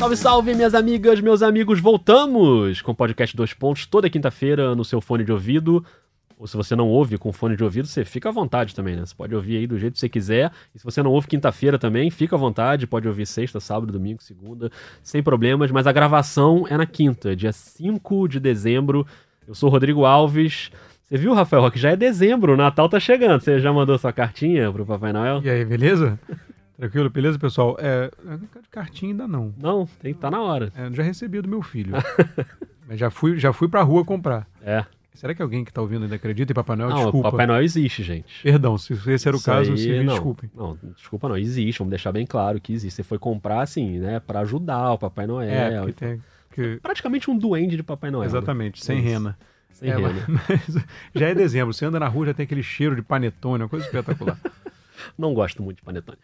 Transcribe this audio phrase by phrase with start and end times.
[0.00, 1.78] Salve, salve, minhas amigas, meus amigos.
[1.78, 5.84] Voltamos com o podcast Dois Pontos toda quinta-feira no seu fone de ouvido.
[6.38, 9.04] Ou se você não ouve com fone de ouvido, você fica à vontade também, né?
[9.04, 10.50] Você pode ouvir aí do jeito que você quiser.
[10.74, 12.86] E se você não ouve quinta-feira também, fica à vontade.
[12.86, 14.72] Pode ouvir sexta, sábado, domingo, segunda,
[15.02, 15.70] sem problemas.
[15.70, 19.06] Mas a gravação é na quinta, dia 5 de dezembro.
[19.46, 20.70] Eu sou o Rodrigo Alves.
[21.02, 21.78] Você viu, Rafael Roque?
[21.78, 23.42] Já é dezembro, o Natal tá chegando.
[23.42, 25.42] Você já mandou sua cartinha pro Papai Noel?
[25.44, 26.18] E aí, beleza?
[26.80, 27.76] Tranquilo, beleza, pessoal?
[27.78, 28.10] É,
[28.70, 29.54] cartinha ainda não.
[29.58, 30.72] Não, tem que tá na hora.
[30.74, 31.92] É, já recebi do meu filho.
[32.88, 34.46] Mas já fui, já fui pra rua comprar.
[34.62, 34.84] É.
[35.12, 36.88] Será que alguém que tá ouvindo ainda acredita em Papai Noel?
[36.88, 37.30] Não, Desculpa.
[37.32, 38.42] Papai Noel existe, gente.
[38.42, 40.14] Perdão, se esse era o Isso caso, aí, se me não.
[40.14, 40.50] desculpem.
[40.54, 42.96] Não, desculpa não, existe, vamos deixar bem claro que existe.
[42.96, 45.50] Você foi comprar, assim, né, pra ajudar o Papai Noel.
[45.50, 46.22] É, porque tem.
[46.52, 46.78] Que...
[46.80, 48.22] Praticamente um duende de Papai Noel.
[48.22, 48.26] né?
[48.28, 49.08] Exatamente, sem Isso.
[49.08, 49.38] rena.
[49.72, 50.26] Sem É, rena.
[50.48, 53.68] mas já é dezembro, você anda na rua já tem aquele cheiro de panetone, uma
[53.68, 54.38] coisa espetacular.
[55.18, 56.18] Não gosto muito de panetone.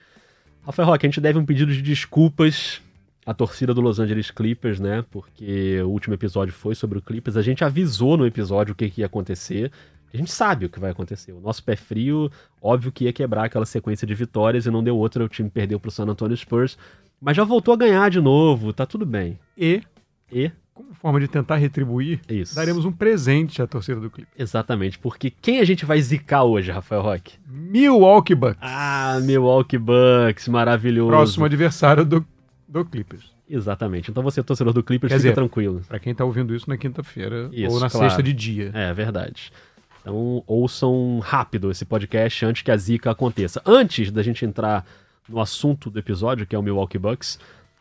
[0.67, 2.83] Rafael Roque, a gente deve um pedido de desculpas
[3.25, 5.05] à torcida do Los Angeles Clippers, né?
[5.13, 7.37] Porque o último episódio foi sobre o Clippers.
[7.37, 9.71] A gente avisou no episódio o que, que ia acontecer.
[10.13, 11.31] A gente sabe o que vai acontecer.
[11.31, 12.29] O nosso pé frio,
[12.61, 15.25] óbvio que ia quebrar aquela sequência de vitórias e não deu outra.
[15.25, 16.77] O time perdeu pro San Antonio Spurs.
[17.21, 19.39] Mas já voltou a ganhar de novo, tá tudo bem.
[19.57, 19.83] E,
[20.33, 22.55] E como forma de tentar retribuir, isso.
[22.55, 24.39] daremos um presente à torcida do Clippers.
[24.39, 27.39] Exatamente, porque quem a gente vai zicar hoje, Rafael Roque?
[27.49, 28.59] Milwaukee Bucks.
[28.61, 31.09] Ah, Milwaukee Bucks, maravilhoso.
[31.09, 32.25] Próximo adversário do,
[32.69, 33.35] do Clippers.
[33.49, 34.11] Exatamente.
[34.11, 35.81] Então você, torcedor do Clippers, Quer fica dizer, tranquilo.
[35.89, 38.07] Pra quem tá ouvindo isso na quinta-feira Isso, ou na claro.
[38.07, 38.71] sexta de dia.
[38.75, 39.51] É, verdade.
[40.03, 43.63] Então ouçam rápido esse podcast antes que a zica aconteça.
[43.65, 44.85] Antes da gente entrar
[45.29, 47.39] no assunto do episódio, que é o Milwaukee Bucks,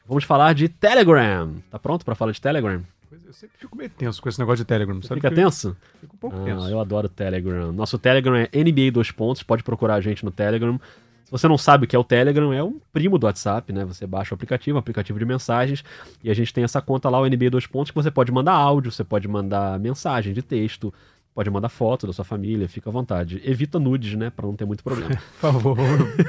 [0.07, 1.53] vamos falar de Telegram.
[1.69, 2.81] Tá pronto pra falar de Telegram?
[3.11, 4.95] É, Eu sempre fico meio tenso com esse negócio de Telegram.
[5.01, 5.69] Você Sabe fica tenso?
[5.69, 6.67] eu Fico um pouco Ah, tenso.
[6.69, 7.71] eu adoro o Telegram.
[7.71, 10.79] Nosso Telegram é NBA 2 pontos, pode procurar a gente no Telegram.
[11.23, 13.83] Se você não sabe o que é o Telegram, é um primo do WhatsApp, né?
[13.85, 15.83] Você baixa o aplicativo, um aplicativo de mensagens,
[16.23, 18.53] e a gente tem essa conta lá, o NBA 2 pontos, que você pode mandar
[18.53, 20.93] áudio, você pode mandar mensagem de texto,
[21.35, 23.41] pode mandar foto da sua família, fica à vontade.
[23.43, 24.29] Evita nudes, né?
[24.29, 25.11] Pra não ter muito problema.
[25.41, 25.75] Por favor,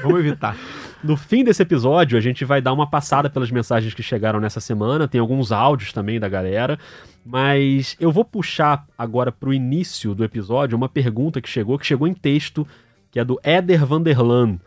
[0.03, 0.57] vamos, evitar.
[1.01, 4.59] No fim desse episódio, a gente vai dar uma passada pelas mensagens que chegaram nessa
[4.59, 5.07] semana.
[5.07, 6.77] Tem alguns áudios também da galera.
[7.25, 12.05] Mas eu vou puxar agora pro início do episódio uma pergunta que chegou, que chegou
[12.05, 12.67] em texto,
[13.09, 14.59] que é do Éder Vanderlan.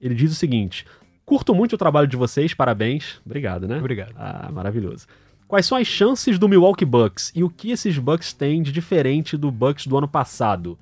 [0.00, 0.84] Ele diz o seguinte:
[1.24, 3.20] Curto muito o trabalho de vocês, parabéns.
[3.24, 3.78] Obrigado, né?
[3.78, 4.12] Obrigado.
[4.16, 5.06] Ah, maravilhoso.
[5.54, 9.36] Quais são as chances do Milwaukee Bucks e o que esses Bucks têm de diferente
[9.36, 10.76] do Bucks do ano passado?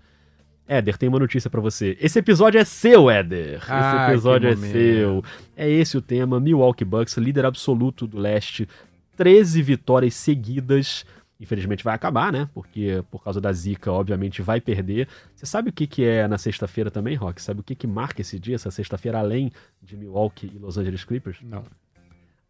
[0.66, 1.94] Éder, tem uma notícia pra você.
[2.00, 3.58] Esse episódio é seu, Éder.
[3.58, 5.24] Esse Ah, episódio que é seu.
[5.54, 6.40] É esse o tema.
[6.40, 8.66] Milwaukee Bucks, líder absoluto do leste.
[9.14, 11.04] 13 vitórias seguidas.
[11.38, 12.48] Infelizmente vai acabar, né?
[12.54, 15.06] Porque por causa da zica, obviamente, vai perder.
[15.36, 17.42] Você sabe o que, que é na sexta-feira também, Rock?
[17.42, 21.04] Sabe o que, que marca esse dia, essa sexta-feira, além de Milwaukee e Los Angeles
[21.04, 21.36] Clippers?
[21.42, 21.62] Não.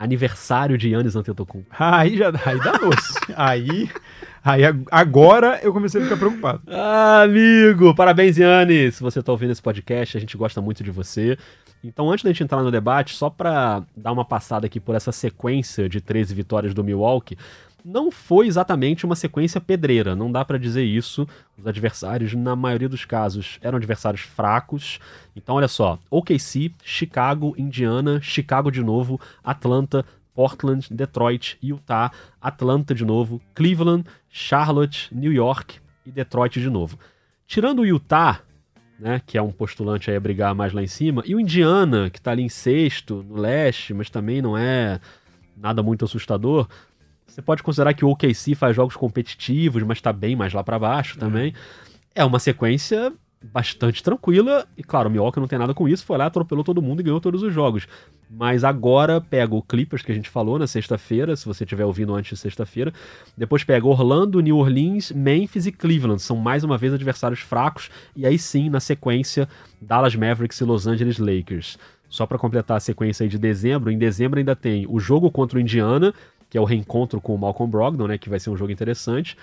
[0.03, 1.69] Aniversário de Yannis Antetokounmpo.
[1.79, 3.19] Aí já aí dá doce.
[3.37, 3.89] aí,
[4.45, 6.63] aí ag- agora eu comecei a ficar preocupado.
[6.67, 7.95] Ah, amigo!
[7.95, 8.97] Parabéns, Yannis!
[8.97, 11.37] Se você tá ouvindo esse podcast, a gente gosta muito de você.
[11.85, 15.11] Então, antes da gente entrar no debate, só pra dar uma passada aqui por essa
[15.11, 17.37] sequência de 13 vitórias do Milwaukee,
[17.85, 21.27] não foi exatamente uma sequência pedreira, não dá pra dizer isso.
[21.59, 24.99] Os adversários, na maioria dos casos, eram adversários fracos.
[25.35, 30.05] Então, olha só: OKC, Chicago, Indiana, Chicago de novo, Atlanta,
[30.35, 32.11] Portland, Detroit, Utah,
[32.41, 35.77] Atlanta de novo, Cleveland, Charlotte, New York
[36.07, 36.99] e Detroit de novo.
[37.47, 38.41] Tirando o Utah,
[38.99, 42.09] né, que é um postulante aí a brigar mais lá em cima, e o Indiana,
[42.09, 45.01] que tá ali em sexto, no leste, mas também não é
[45.57, 46.67] nada muito assustador.
[47.33, 50.79] Você pode considerar que o OKC faz jogos competitivos, mas tá bem mais lá pra
[50.79, 51.55] baixo também.
[52.15, 53.11] É uma sequência
[53.43, 56.83] bastante tranquila, e claro, o Milwaukee não tem nada com isso, foi lá, atropelou todo
[56.83, 57.89] mundo e ganhou todos os jogos.
[58.31, 62.15] Mas agora pega o Clippers, que a gente falou na sexta-feira, se você estiver ouvindo
[62.15, 62.93] antes de sexta-feira.
[63.35, 66.21] Depois pega Orlando, New Orleans, Memphis e Cleveland.
[66.21, 67.91] São mais uma vez adversários fracos.
[68.15, 69.49] E aí sim, na sequência,
[69.81, 71.79] Dallas Mavericks e Los Angeles Lakers.
[72.13, 75.57] Só para completar a sequência aí de dezembro, em dezembro ainda tem o jogo contra
[75.57, 76.13] o Indiana,
[76.53, 79.39] que é o reencontro com o Malcolm Brogdon, né, que vai ser um jogo interessante.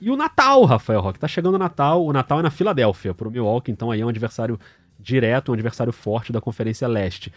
[0.00, 1.18] E o Natal, Rafael Roque.
[1.18, 2.02] Tá chegando o Natal.
[2.02, 4.58] O Natal é na Filadélfia, pro Milwaukee, então aí é um adversário
[4.98, 7.30] direto, um adversário forte da Conferência Leste.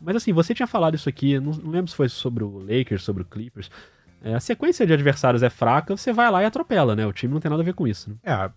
[0.00, 3.04] Mas assim, você tinha falado isso aqui, não, não lembro se foi sobre o Lakers,
[3.04, 3.70] sobre o Clippers.
[4.24, 7.06] É, a sequência de adversários é fraca, você vai lá e atropela, né?
[7.06, 8.10] O time não tem nada a ver com isso.
[8.10, 8.16] Né?
[8.24, 8.50] É,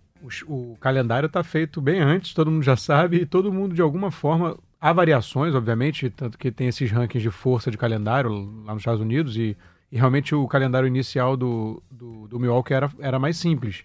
[0.47, 3.83] o, o calendário tá feito bem antes, todo mundo já sabe, e todo mundo de
[3.83, 4.57] alguma forma.
[4.81, 8.31] Há variações, obviamente, tanto que tem esses rankings de força de calendário
[8.65, 9.55] lá nos Estados Unidos, e,
[9.91, 13.83] e realmente o calendário inicial do, do, do Milwaukee era, era mais simples.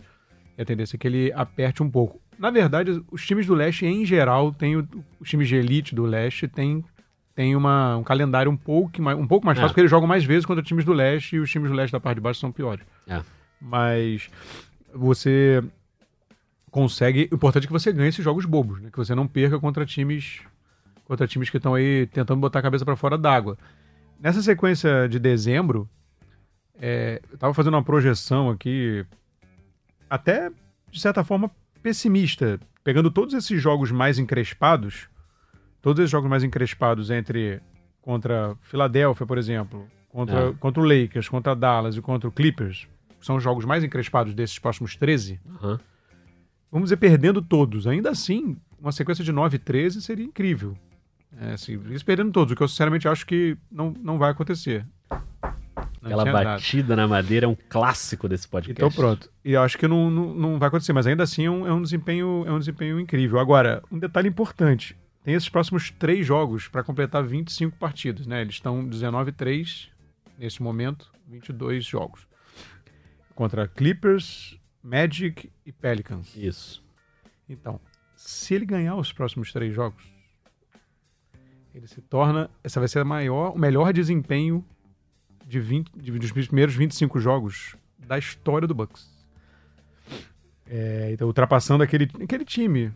[0.59, 2.21] E a tendência é que ele aperte um pouco.
[2.39, 4.89] Na verdade, os times do leste, em geral, tem o-
[5.21, 6.85] os times de elite do leste têm
[7.35, 9.63] tem uma, um calendário um pouco mais, um pouco mais É.
[9.63, 11.91] fácil, porque eles jogam mais vezes contra times do leste e os times do leste
[11.93, 12.85] da parte de baixo são piores.
[13.09, 13.23] É.
[13.59, 14.29] Mas
[14.93, 15.63] você
[16.71, 17.29] consegue.
[17.31, 18.91] O importante é que você ganhe esses jogos bobos, né?
[18.91, 20.41] Que você não perca contra times
[21.07, 23.59] contra times que estão aí tentando botar a cabeça para fora d'água.
[24.23, 25.89] Nessa sequência de dezembro,
[26.79, 29.05] é, eu tava fazendo uma projeção aqui,
[30.09, 30.49] até
[30.93, 31.51] de certa forma
[31.83, 35.09] pessimista, pegando todos esses jogos mais encrespados,
[35.81, 37.61] todos esses jogos mais encrespados entre
[38.01, 40.53] contra Filadélfia, por exemplo, contra, É.
[40.53, 42.87] contra o Lakers, contra Dallas e contra o Clippers,
[43.19, 45.81] que são os jogos mais encrespados desses próximos 13, Aham.
[46.71, 47.89] vamos dizer, perdendo todos.
[47.89, 50.79] Ainda assim, uma sequência de 9 e 13 seria incrível.
[51.40, 54.87] É, assim, eles perdendo todos, o que eu sinceramente acho que não, não vai acontecer.
[56.00, 58.73] Não Aquela batida na madeira é um clássico desse podcast.
[58.73, 59.31] Então pronto.
[59.44, 61.73] E eu acho que não, não, não vai acontecer, mas ainda assim é um, é
[61.73, 63.38] um desempenho, é um desempenho incrível.
[63.38, 68.40] Agora, um detalhe importante: tem esses próximos três jogos para completar 25 partidas, né?
[68.40, 69.90] Eles estão 19 e 3
[70.38, 72.26] nesse momento, 22 jogos.
[73.34, 76.37] Contra Clippers, Magic e Pelicans.
[76.37, 76.84] Isso.
[77.49, 77.81] Então,
[78.17, 80.02] se ele ganhar os próximos três jogos,
[81.75, 82.51] ele se torna.
[82.63, 84.65] Essa vai ser a maior, o melhor desempenho
[85.47, 89.11] de 20, de- dos primeiros 25 jogos da história do Bucks.
[90.69, 92.93] É, então, ultrapassando aquele, aquele time.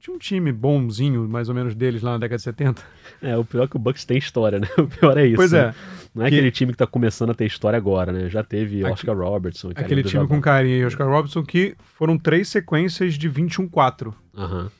[0.00, 2.82] Tinha um time bonzinho, mais ou menos, deles lá na década de 70.
[3.20, 4.66] É, o pior é que o Bucks tem história, né?
[4.78, 5.36] O pior é isso.
[5.36, 5.58] pois né?
[5.58, 5.74] é,
[6.14, 8.28] Não é Que- aquele time que tá começando a ter história agora, né?
[8.30, 9.70] Já teve Oscar Robertson.
[9.74, 14.14] aquele time com carinha e Oscar Robertson, que foram três sequências de 21-4.
[14.34, 14.70] Aham.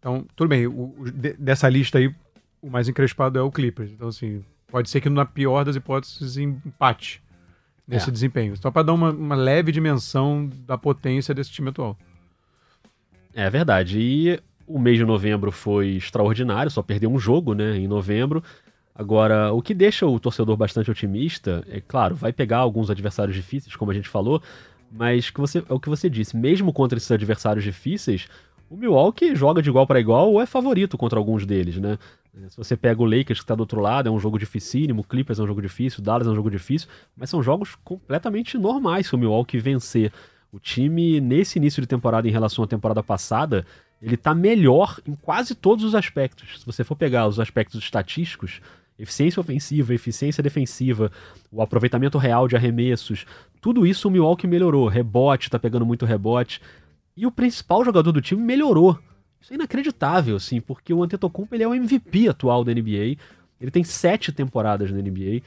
[0.00, 2.12] Então, tudo bem, o- o- de- dessa lista aí,
[2.66, 3.90] o mais encrespado é o Clippers.
[3.92, 7.22] Então, assim, pode ser que na pior das hipóteses empate
[7.86, 8.12] nesse É.
[8.12, 8.56] desempenho.
[8.56, 11.96] Só para dar uma, uma leve dimensão da potência desse time atual.
[13.34, 13.98] É verdade.
[14.00, 18.42] E o mês de novembro foi extraordinário, só perdeu um jogo, né, em novembro.
[18.94, 23.74] Agora, o que deixa o torcedor bastante otimista, é claro, vai pegar alguns adversários difíceis,
[23.74, 24.40] como a gente falou,
[24.90, 28.28] mas que você, é o que você disse, mesmo contra esses adversários difíceis,
[28.70, 31.98] o Milwaukee joga de igual para igual ou é favorito contra alguns deles, né?
[32.48, 35.04] Se você pega o Lakers que tá do outro lado, é um jogo dificílimo, o
[35.04, 38.58] Clippers é um jogo difícil, o Dallas é um jogo difícil, mas são jogos completamente
[38.58, 40.12] normais se o Milwaukee vencer.
[40.52, 43.64] O time, nesse início de temporada, em relação à temporada passada,
[44.02, 46.60] ele tá melhor em quase todos os aspectos.
[46.60, 48.60] Se você for pegar os aspectos estatísticos,
[48.98, 51.10] eficiência ofensiva, eficiência defensiva,
[51.50, 53.26] o aproveitamento real de arremessos,
[53.60, 54.88] tudo isso o Milwaukee melhorou.
[54.88, 56.60] Rebote, tá pegando muito rebote.
[57.16, 58.98] E o principal jogador do time melhorou.
[59.44, 63.18] Isso é inacreditável, assim, porque o Antetokounmpo ele é o MVP atual da NBA.
[63.60, 65.42] Ele tem sete temporadas na NBA.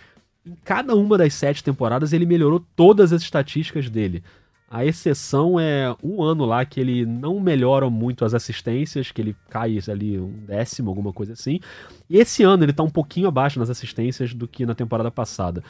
[0.46, 4.24] Em cada uma das sete temporadas ele melhorou todas as estatísticas dele.
[4.70, 9.36] A exceção é um ano lá que ele não melhora muito as assistências, que ele
[9.50, 11.60] cai ali um décimo, alguma coisa assim.
[12.08, 15.64] E esse ano ele tá um pouquinho abaixo nas assistências do que na temporada passada.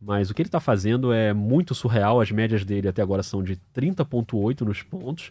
[0.00, 2.18] Mas o que ele tá fazendo é muito surreal.
[2.18, 5.30] As médias dele até agora são de 30,8 nos pontos,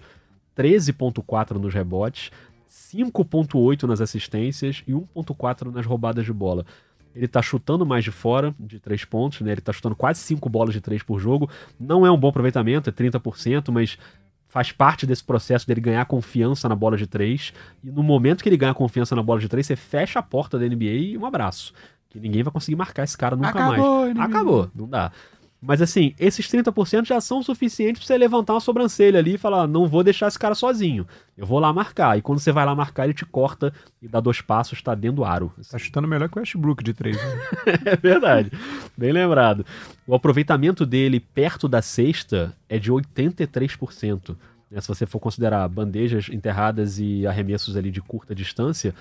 [0.57, 2.31] 13,4 nos rebotes,
[2.69, 6.65] 5,8 nas assistências e 1,4 nas roubadas de bola.
[7.15, 9.51] Ele tá chutando mais de fora, de três pontos, né?
[9.51, 11.50] Ele tá chutando quase cinco bolas de três por jogo.
[11.79, 13.97] Não é um bom aproveitamento, é 30%, mas
[14.47, 17.53] faz parte desse processo dele ganhar confiança na bola de três.
[17.83, 20.57] E no momento que ele ganha confiança na bola de três, você fecha a porta
[20.57, 21.73] da NBA e um abraço.
[22.09, 23.81] Que ninguém vai conseguir marcar esse cara nunca mais.
[23.81, 24.23] Acabou, NBA.
[24.23, 25.11] Acabou, não dá.
[25.65, 29.65] Mas assim, esses 30% já são suficientes pra você levantar uma sobrancelha ali e falar:
[29.65, 31.07] não vou deixar esse cara sozinho.
[31.37, 32.17] Eu vou lá marcar.
[32.17, 35.17] E quando você vai lá marcar, ele te corta e dá dois passos, tá dentro
[35.17, 35.53] do aro.
[35.71, 37.15] Tá chutando melhor que o Westbrook de três.
[37.15, 37.39] né?
[37.85, 38.51] É verdade.
[38.97, 39.65] Bem lembrado.
[40.05, 44.35] O aproveitamento dele perto da cesta é de 83%.
[44.69, 44.81] né?
[44.81, 48.93] Se você for considerar bandejas enterradas e arremessos ali de curta distância,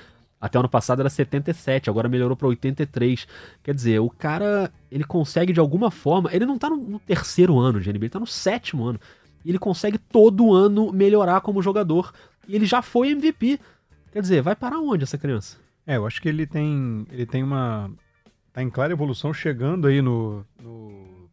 [0.42, 3.28] até ano passado era 77, agora melhorou para 83.
[3.62, 7.80] Quer dizer, o cara, ele consegue de alguma forma, ele não tá no, terceiro ano
[7.80, 8.98] de NBA, ele tá no sétimo ano.
[9.44, 12.12] E ele consegue todo ano melhorar como jogador.
[12.48, 13.60] E ele já foi MVP.
[14.12, 15.58] Quer dizer, vai parar onde essa criança?
[15.86, 17.88] É, eu acho que ele tem, ele tem uma.
[18.52, 20.44] Tá em clara evolução chegando aí no.
[20.60, 21.30] no,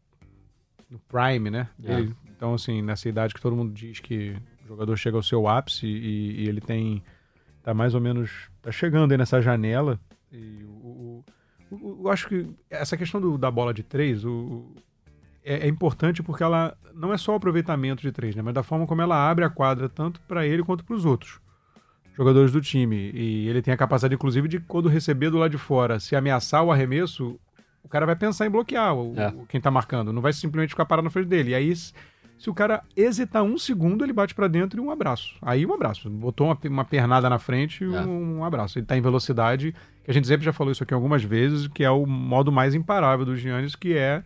[0.87, 1.67] no prime, né?
[1.83, 1.93] É.
[1.93, 5.47] Ele- então, assim, nessa idade que todo mundo diz que o jogador chega ao seu
[5.47, 7.03] ápice e, e ele tem.
[7.63, 8.49] Tá mais ou menos.
[8.61, 9.99] Tá chegando aí nessa janela.
[10.31, 11.25] E o, o-
[11.71, 14.73] o- eu acho que essa questão do- da bola de três o,
[15.43, 18.41] é, é importante porque ela não é só o aproveitamento de três, né?
[18.41, 21.39] Mas da forma como ela abre a quadra, tanto para ele quanto para os outros
[22.15, 23.11] jogadores do time.
[23.13, 26.63] E ele tem a capacidade, inclusive, de quando receber do lado de fora, se ameaçar
[26.63, 27.39] o arremesso,
[27.81, 29.33] o cara vai pensar em bloquear o, É.
[29.47, 30.11] quem tá marcando.
[30.11, 31.51] Não vai simplesmente ficar parado na frente dele.
[31.51, 31.73] E aí,
[32.39, 35.35] Se o cara hesitar um segundo, ele bate para dentro e um abraço.
[35.41, 36.09] Aí um abraço.
[36.09, 37.99] Botou uma, uma pernada na frente e é.
[37.99, 38.79] um, um, abraço.
[38.79, 41.83] Ele tá em velocidade, que a gente sempre já falou isso aqui algumas vezes, que
[41.83, 44.23] é o modo mais imparável do Giannis, que é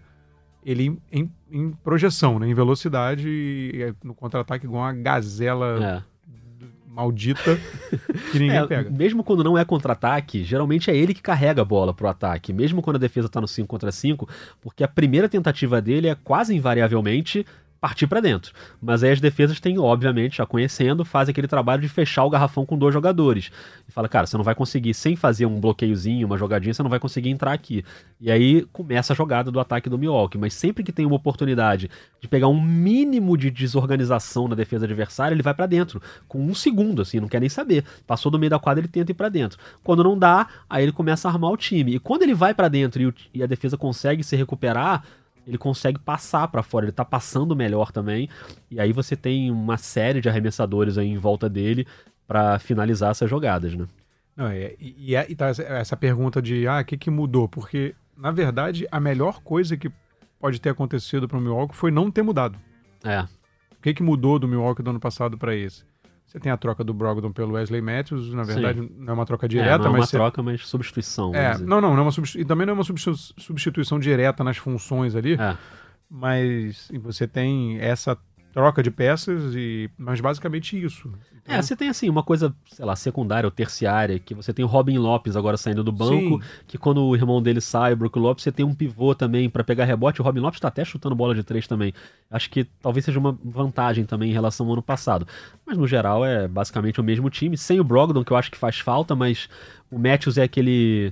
[0.64, 2.48] ele em, em projeção, né?
[2.48, 6.04] em velocidade, e no contra-ataque igual uma gazela.
[6.08, 6.14] É
[6.94, 7.60] maldita
[8.32, 8.90] que ninguém é, pega.
[8.92, 12.54] Mesmo quando não é contra-ataque, geralmente é ele que carrega a bola pro ataque.
[12.54, 14.30] Mesmo quando a defesa tá no 5 contra 5,
[14.62, 17.46] porque a primeira tentativa dele é quase invariavelmente
[17.84, 18.54] partir para dentro.
[18.82, 22.66] Mas aí as defesas têm, obviamente, já conhecendo, fazem aquele trabalho de fechar o garrafão
[22.66, 23.52] com dois jogadores.
[23.86, 26.90] E fala, cara, você não vai conseguir, sem fazer um bloqueiozinho, uma jogadinha, você não
[26.90, 27.84] vai conseguir entrar aqui.
[28.22, 30.38] E aí começa a jogada do ataque do Milwaukee.
[30.38, 31.90] Mas sempre que tem uma oportunidade
[32.22, 36.02] de pegar um mínimo de desorganização na defesa adversária, ele vai para dentro.
[36.26, 37.84] Com um segundo, assim, não quer nem saber.
[38.08, 39.60] Passou do meio da quadra, ele tenta ir para dentro.
[39.84, 41.96] Quando não dá, aí ele começa a armar o time.
[41.96, 45.04] E quando ele vai para dentro e, o, e a defesa consegue se recuperar,
[45.46, 48.30] ele consegue passar para fora, ele tá passando melhor também.
[48.70, 51.86] E aí você tem uma série de arremessadores aí em volta dele
[52.28, 53.86] para finalizar essas jogadas, né?
[54.36, 57.48] Não, é, e, e, é, e tá essa pergunta de ah, o que, que mudou?
[57.48, 59.92] Porque, na verdade, a melhor coisa que
[60.40, 62.58] pode ter acontecido para o Milwaukee foi não ter mudado.
[63.04, 63.22] É.
[63.78, 65.84] O que, que mudou do Milwaukee do ano passado para esse?
[66.34, 68.90] Você tem a troca do Brogdon pelo Wesley Matthews, na verdade Sim.
[68.98, 71.34] não é uma troca direta, é, não é uma mas troca, mas substituição.
[71.36, 72.42] É, não, não, não é uma substitu...
[72.42, 75.36] e também não é uma substituição direta nas funções ali.
[75.36, 75.56] É.
[76.10, 78.18] Mas você tem essa
[78.54, 81.12] troca de peças e mas basicamente isso.
[81.42, 81.56] Então...
[81.56, 84.68] É, você tem assim uma coisa, sei lá, secundária ou terciária, que você tem o
[84.68, 86.50] Robin Lopes agora saindo do banco, Sim.
[86.68, 89.64] que quando o irmão dele sai, o Brook Lopes, você tem um pivô também para
[89.64, 91.94] pegar rebote, o Robin Lopes tá até chutando bola de três também.
[92.30, 95.28] Acho que talvez seja uma vantagem também em relação ao ano passado.
[95.66, 98.58] Mas no geral é basicamente o mesmo time, sem o Brogdon, que eu acho que
[98.58, 99.50] faz falta, mas
[99.92, 101.12] o Matthews é aquele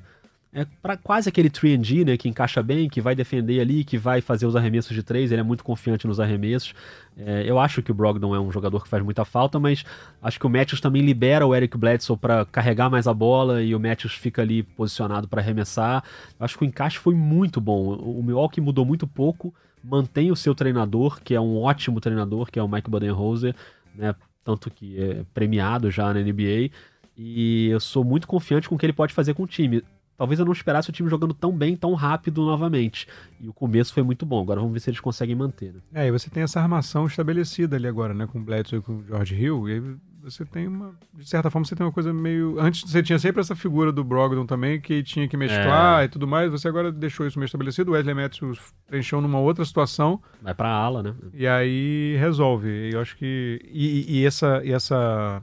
[0.53, 4.19] é para quase aquele 3D, né, que encaixa bem, que vai defender ali, que vai
[4.19, 6.73] fazer os arremessos de três, ele é muito confiante nos arremessos.
[7.17, 9.85] É, eu acho que o Brogdon é um jogador que faz muita falta, mas
[10.21, 13.73] acho que o Matthews também libera o Eric Bledsoe para carregar mais a bola e
[13.73, 16.03] o Matthews fica ali posicionado para arremessar.
[16.37, 17.95] Eu acho que o encaixe foi muito bom.
[17.95, 22.59] O Milwaukee mudou muito pouco, mantém o seu treinador, que é um ótimo treinador, que
[22.59, 23.55] é o Mike Budenholzer,
[23.95, 26.71] né, tanto que é premiado já na NBA.
[27.17, 29.81] E eu sou muito confiante com o que ele pode fazer com o time
[30.21, 33.07] talvez eu não esperasse o time jogando tão bem, tão rápido novamente.
[33.39, 34.39] E o começo foi muito bom.
[34.39, 35.73] Agora vamos ver se eles conseguem manter.
[35.73, 35.79] Né?
[35.95, 38.27] É, e você tem essa armação estabelecida ali agora, né?
[38.27, 39.67] Com o Bledsoe e com o George Hill.
[39.67, 39.81] E aí
[40.21, 40.93] você tem uma.
[41.11, 42.59] De certa forma, você tem uma coisa meio.
[42.59, 46.05] Antes você tinha sempre essa figura do Brogdon também, que tinha que mesclar é.
[46.05, 46.51] e tudo mais.
[46.51, 47.89] Você agora deixou isso meio estabelecido.
[47.89, 50.21] O Wesley Matthews preencheu numa outra situação.
[50.39, 51.15] Vai pra ala, né?
[51.33, 52.69] E aí resolve.
[52.69, 53.59] E eu acho que.
[53.65, 55.41] E, e essa, e essa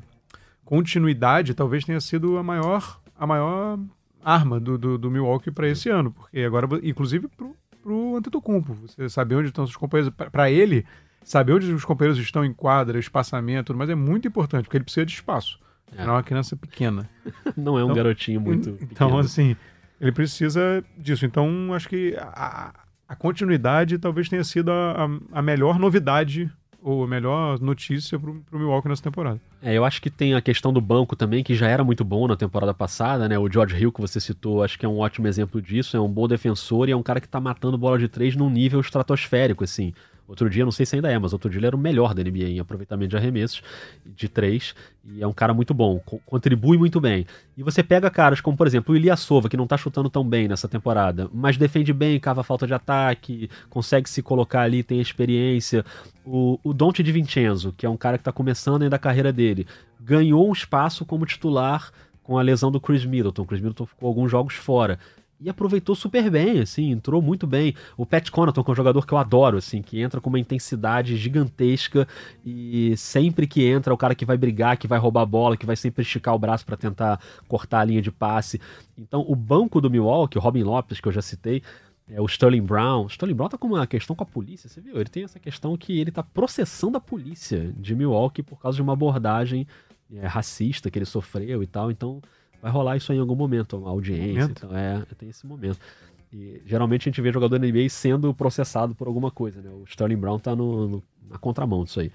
[0.64, 3.78] continuidade talvez tenha sido a maior a maior
[4.22, 9.08] arma do, do, do Milwaukee para esse ano, porque agora, inclusive pro, pro Antetokounmpo, você
[9.08, 10.84] saber onde estão os companheiros, para ele,
[11.22, 15.06] saber onde os companheiros estão em quadra, espaçamento, mas é muito importante, porque ele precisa
[15.06, 15.58] de espaço.
[15.96, 17.08] É, é uma criança pequena.
[17.56, 19.18] Não é um então, garotinho muito Então, pequeno.
[19.18, 19.56] assim,
[20.00, 21.25] ele precisa disso.
[21.25, 22.72] Então, acho que a,
[23.08, 26.50] a continuidade talvez tenha sido a, a, a melhor novidade
[26.82, 29.40] ou a melhor notícia pro, pro Milwaukee nessa temporada.
[29.62, 32.28] É, eu acho que tem a questão do banco também, que já era muito bom
[32.28, 33.38] na temporada passada, né?
[33.38, 35.97] O George Hill, que você citou, acho que é um ótimo exemplo disso.
[35.97, 38.49] É um bom defensor e é um cara que tá matando bola de três num
[38.49, 39.92] nível estratosférico, assim.
[40.28, 42.23] Outro dia, não sei se ainda é, mas outro dia ele era o melhor da
[42.23, 43.62] NBA em aproveitamento de arremessos
[44.04, 44.75] de três.
[45.02, 47.26] E é um cara muito bom, co contribui muito bem.
[47.56, 50.47] E você pega caras como, por exemplo, o Ilyasova, que não tá chutando tão bem
[50.47, 55.82] nessa temporada, mas defende bem, cava falta de ataque, consegue se colocar ali, tem experiência.
[56.26, 59.32] O, o Dante de Vincenzo, que é um cara que tá começando ainda a carreira
[59.32, 59.66] dele,
[59.99, 61.90] ganhou um espaço como titular
[62.23, 63.40] com a lesão do Chris Middleton.
[63.40, 64.99] O Chris Middleton ficou alguns jogos fora
[65.40, 67.75] e aproveitou super bem, assim, entrou muito bem.
[67.97, 70.38] O Pat Connaughton, que é um jogador que eu adoro, assim, que entra com uma
[70.38, 72.09] intensidade gigantesca
[72.45, 75.57] e sempre que entra é o cara que vai brigar, que vai roubar a bola,
[75.57, 78.61] que vai sempre esticar o braço para tentar cortar a linha de passe.
[78.97, 81.62] Então, o banco do Milwaukee, o Robin Lopes, que eu já citei,
[82.11, 83.04] é o Sterling Brown.
[83.04, 84.97] O Sterling Brown tá com uma questão com a polícia, você viu?
[84.97, 88.83] Ele tem essa questão que ele tá processando a polícia de Milwaukee por causa de
[88.83, 89.66] uma abordagem
[90.12, 91.90] é, racista que ele sofreu e tal.
[91.90, 92.21] Então,
[92.60, 94.42] vai rolar isso em algum momento, uma audiência.
[94.42, 94.64] Momento?
[94.64, 95.78] Então, é, tem esse momento.
[96.32, 99.70] E geralmente a gente vê jogador da NBA sendo processado por alguma coisa, né?
[99.70, 102.12] O Sterling Brown tá no, no, na contramão disso aí.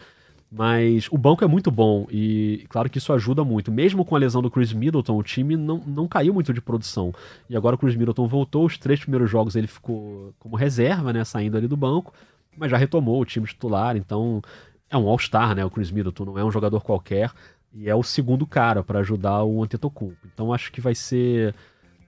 [0.56, 3.72] Mas o banco é muito bom e claro que isso ajuda muito.
[3.72, 7.12] Mesmo com a lesão do Chris Middleton, o time não, não caiu muito de produção.
[7.50, 11.24] E agora o Chris Middleton voltou, os três primeiros jogos ele ficou como reserva, né?
[11.24, 12.14] Saindo ali do banco,
[12.56, 14.44] mas já retomou o time titular, então
[14.92, 15.66] é um All-Star, né?
[15.66, 17.32] O Chris Middleton não é um jogador qualquer.
[17.74, 20.28] E é o segundo cara para ajudar o Antetokounmpo.
[20.32, 21.56] Então acho que vai ser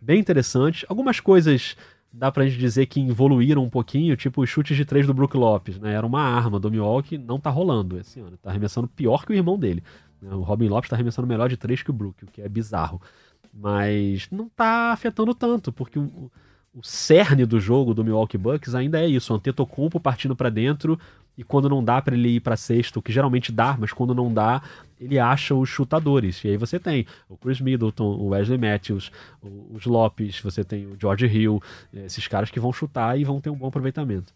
[0.02, 0.86] bem interessante.
[0.88, 1.76] Algumas coisas
[2.14, 5.36] dá pra gente dizer que evoluíram um pouquinho, tipo os chutes de três do Brook
[5.36, 5.94] Lopes, né?
[5.94, 8.38] Era uma arma do Milwaukee, não tá rolando esse ano.
[8.38, 9.84] Tá arremessando pior que o irmão dele.
[10.22, 10.34] Né?
[10.34, 13.02] O Robin Lopes tá arremessando melhor de três que o Brook, o que é bizarro.
[13.54, 16.32] Mas não tá afetando tanto, porque o,
[16.74, 21.00] o cerne do jogo do Milwaukee Bucks ainda é isso, o Antetokounmpo partindo para dentro
[21.38, 24.34] e quando não dá para ele ir para sexto, que geralmente dá, mas quando não
[24.34, 24.62] dá,
[25.00, 26.44] ele acha os chutadores.
[26.44, 29.12] E aí você tem o Chris Middleton, o Wesley Matthews,
[29.72, 31.62] os Lopes, você tem o George Hill,
[31.94, 34.34] esses caras que vão chutar e vão ter um bom aproveitamento.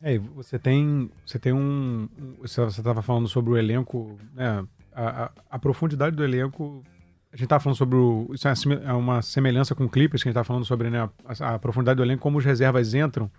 [0.00, 2.08] É, você tem, você tem um,
[2.40, 6.84] você estava falando sobre o elenco, né, a, a, a profundidade do elenco
[7.32, 8.30] a gente tá falando sobre o.
[8.32, 11.54] Isso é uma semelhança com o Clippers, que a gente tá falando sobre né, a,
[11.54, 13.30] a, profundidade do elenco, como os reservas entram.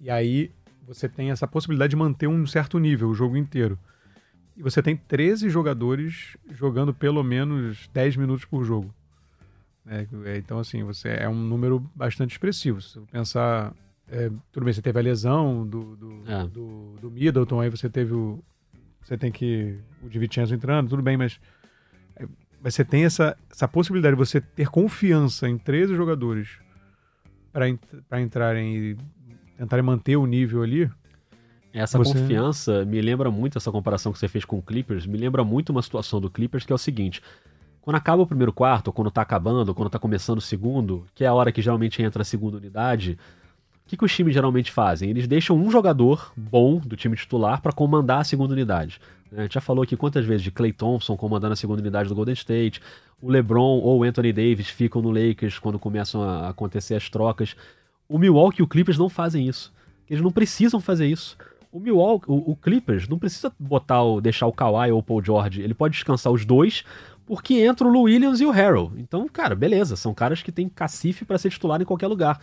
[0.00, 0.52] E aí
[0.86, 3.76] você tem essa possibilidade de manter um certo nível o jogo inteiro.
[4.56, 8.94] E você tem 13 jogadores jogando pelo menos 10 minutos por jogo.
[9.86, 12.80] É, é, então, assim, você é um número bastante expressivo.
[12.80, 13.74] Se você pensar.
[14.08, 16.46] É, tudo bem, você teve a lesão do, do, é.
[16.46, 18.42] do, do Middleton, aí você teve o.
[19.02, 19.78] Você tem que.
[20.02, 21.40] O Divincenzo entrando, tudo bem, mas
[22.60, 26.58] você tem essa, essa possibilidade de você ter confiança em 13 jogadores
[27.52, 28.96] para entrarem e
[29.56, 30.90] tentarem manter o nível ali.
[31.76, 32.14] Essa você...
[32.14, 35.70] confiança me lembra muito essa comparação que você fez com o Clippers, me lembra muito
[35.70, 37.22] uma situação do Clippers que é o seguinte:
[37.82, 41.04] quando acaba o primeiro quarto, ou quando tá acabando, ou quando tá começando o segundo,
[41.14, 43.18] que é a hora que geralmente entra a segunda unidade,
[43.84, 45.10] o que, que os times geralmente fazem?
[45.10, 48.98] Eles deixam um jogador bom do time titular para comandar a segunda unidade.
[49.36, 52.14] A gente já falou aqui quantas vezes de Clay Thompson comandando a segunda unidade do
[52.14, 52.80] Golden State,
[53.20, 57.54] o LeBron ou o Anthony Davis ficam no Lakers quando começam a acontecer as trocas.
[58.08, 59.72] O Milwaukee e o Clippers não fazem isso.
[60.08, 61.36] Eles não precisam fazer isso.
[61.70, 65.24] O Milwaukee, o, o Clippers não precisa botar o, deixar o Kawhi ou o Paul
[65.24, 65.62] George.
[65.62, 66.84] Ele pode descansar os dois,
[67.24, 68.92] porque entra o Lou Williams e o Harrell.
[68.96, 69.96] Então, cara, beleza.
[69.96, 72.40] São caras que têm cacife para ser titular em qualquer lugar.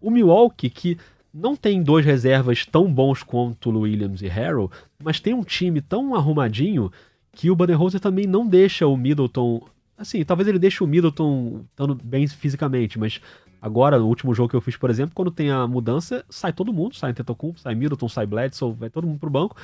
[0.00, 0.98] O Milwaukee, que
[1.32, 4.70] não tem dois reservas tão bons quanto Williams e Harrell,
[5.02, 6.92] mas tem um time tão arrumadinho
[7.32, 9.66] que o Budenholzer também não deixa o Middleton.
[9.98, 13.20] Assim, talvez ele deixe o Middleton estando bem fisicamente, mas
[13.64, 16.70] agora, no último jogo que eu fiz, por exemplo, quando tem a mudança, sai todo
[16.70, 19.56] mundo, sai Antetokounmpo, sai Middleton, sai Bledsoe, vai todo mundo pro banco.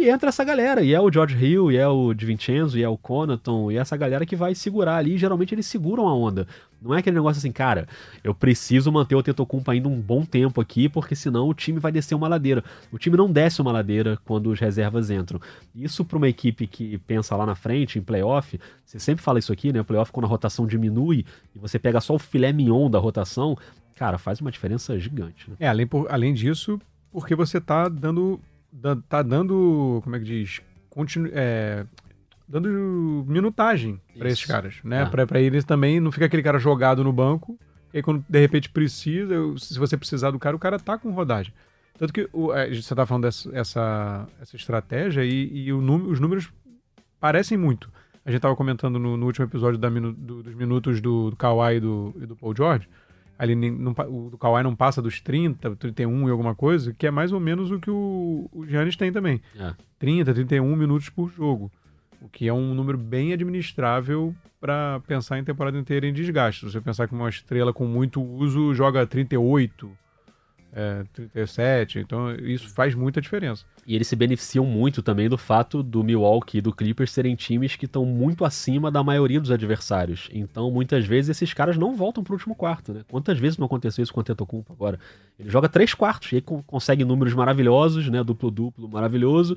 [0.00, 2.88] E entra essa galera, e é o George Hill, e é o DiVincenzo, e é
[2.88, 6.14] o Conaton, e é essa galera que vai segurar ali, e geralmente eles seguram a
[6.14, 6.46] onda.
[6.80, 7.86] Não é aquele negócio assim, cara,
[8.24, 11.92] eu preciso manter o Tetocumpo ainda um bom tempo aqui, porque senão o time vai
[11.92, 12.64] descer uma ladeira.
[12.90, 15.38] O time não desce uma ladeira quando os reservas entram.
[15.74, 19.52] Isso para uma equipe que pensa lá na frente, em playoff, você sempre fala isso
[19.52, 19.82] aqui, né?
[19.82, 23.54] O playoff quando a rotação diminui, e você pega só o filé mignon da rotação,
[23.94, 25.50] cara, faz uma diferença gigante.
[25.50, 25.56] Né?
[25.60, 26.80] É, além, por, além disso,
[27.12, 28.40] porque você tá dando
[29.08, 31.84] tá dando, como é que diz, continu, é,
[32.48, 35.02] dando minutagem para esses caras, né?
[35.02, 35.26] Ah.
[35.26, 37.58] Para eles também não fica aquele cara jogado no banco,
[37.92, 41.10] e aí quando de repente precisa, se você precisar do cara, o cara tá com
[41.10, 41.52] rodagem.
[41.98, 45.78] Tanto que o, é, você tá falando dessa essa, essa estratégia e, e o,
[46.08, 46.50] os números
[47.20, 47.90] parecem muito.
[48.24, 51.76] A gente tava comentando no, no último episódio da, do, dos minutos do, do Kawhi
[51.76, 52.88] e do, e do Paul George,
[53.40, 57.32] ali não, o Kawhi não passa dos 30, 31 e alguma coisa, que é mais
[57.32, 59.40] ou menos o que o, o Giannis tem também.
[59.58, 59.72] É.
[59.98, 61.72] 30, 31 minutos por jogo.
[62.20, 66.66] O que é um número bem administrável para pensar em temporada inteira em desgaste.
[66.66, 69.90] Se você pensar que uma estrela com muito uso joga 38,
[70.74, 73.64] é, 37, então isso faz muita diferença.
[73.90, 77.74] E eles se beneficiam muito também do fato do Milwaukee e do Clippers serem times
[77.74, 80.28] que estão muito acima da maioria dos adversários.
[80.32, 83.00] Então, muitas vezes, esses caras não voltam pro último quarto, né?
[83.10, 84.96] Quantas vezes não aconteceu isso com o Tetocumpo agora?
[85.36, 88.22] Ele joga três quartos e aí consegue números maravilhosos, né?
[88.22, 89.56] Duplo-duplo maravilhoso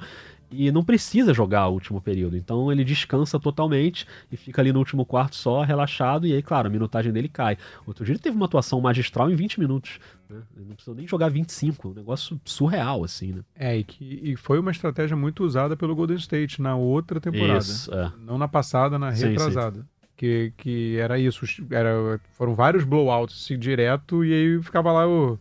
[0.54, 2.38] e não precisa jogar o último período.
[2.38, 6.68] Então ele descansa totalmente e fica ali no último quarto só, relaxado, e aí, claro,
[6.68, 7.58] a minutagem dele cai.
[7.86, 10.00] Outro dia ele teve uma atuação magistral em 20 minutos.
[10.30, 10.42] Né?
[10.56, 13.42] Ele não precisou nem jogar 25, um negócio surreal, assim, né?
[13.56, 17.60] É, e, que, e foi uma estratégia muito usada pelo Golden State na outra temporada.
[17.60, 18.12] Isso, é.
[18.20, 19.78] Não na passada, na retrasada.
[19.78, 19.88] Sim, sim.
[20.16, 25.38] Que, que era isso, era, foram vários blowouts assim, direto, e aí ficava lá o.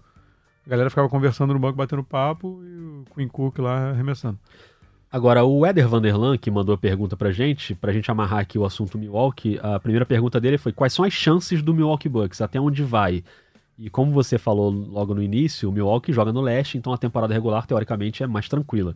[0.66, 4.38] A galera ficava conversando no banco, batendo papo, e o Queen Cook lá arremessando.
[5.10, 8.64] Agora, o Eder Vanderlan, que mandou a pergunta pra gente, pra gente amarrar aqui o
[8.64, 12.58] assunto Milwaukee, a primeira pergunta dele foi quais são as chances do Milwaukee Bucks, até
[12.58, 13.22] onde vai?
[13.78, 17.32] E como você falou logo no início, o Milwaukee joga no leste, então a temporada
[17.32, 18.94] regular, teoricamente, é mais tranquila.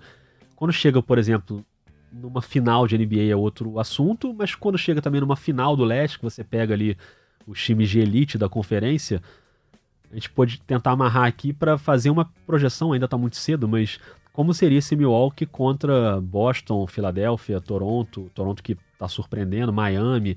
[0.54, 1.64] Quando chega, por exemplo,
[2.12, 6.18] numa final de NBA é outro assunto, mas quando chega também numa final do leste,
[6.18, 6.96] que você pega ali
[7.46, 9.22] os times de elite da conferência,
[10.10, 13.98] a gente pode tentar amarrar aqui para fazer uma projeção, ainda está muito cedo, mas
[14.32, 20.36] como seria esse Milwaukee contra Boston, Filadélfia, Toronto, Toronto que está surpreendendo, Miami.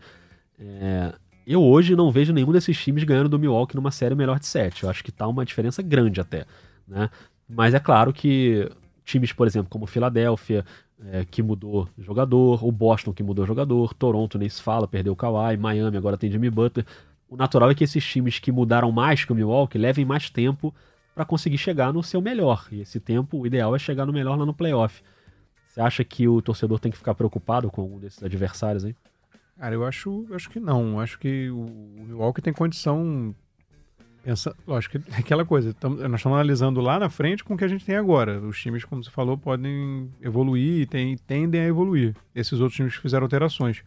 [0.57, 1.13] É,
[1.53, 4.83] eu hoje não vejo nenhum desses times ganhando do Milwaukee numa série melhor de sete.
[4.83, 6.45] Eu acho que tá uma diferença grande até,
[6.87, 7.09] né?
[7.47, 8.69] Mas é claro que
[9.03, 10.63] times, por exemplo, como Filadélfia,
[11.11, 15.15] é, que mudou jogador, o Boston que mudou jogador, Toronto nem se fala, perdeu o
[15.15, 16.85] Kawhi, Miami agora tem Jimmy Butler.
[17.27, 20.73] O natural é que esses times que mudaram mais que o Milwaukee levem mais tempo
[21.15, 22.67] para conseguir chegar no seu melhor.
[22.71, 25.01] E esse tempo, o ideal é chegar no melhor lá no playoff.
[25.67, 28.95] Você acha que o torcedor tem que ficar preocupado com algum desses adversários, hein?
[29.59, 31.01] Cara, eu acho, acho que não.
[31.01, 31.65] Acho que o
[32.07, 33.35] Milwaukee tem condição.
[34.23, 35.75] Pensa, lógico que é aquela coisa.
[35.83, 38.39] nós estamos analisando lá na frente com o que a gente tem agora.
[38.39, 42.15] Os times, como você falou, podem evoluir e tem, tendem a evoluir.
[42.33, 43.83] Esses outros times fizeram alterações.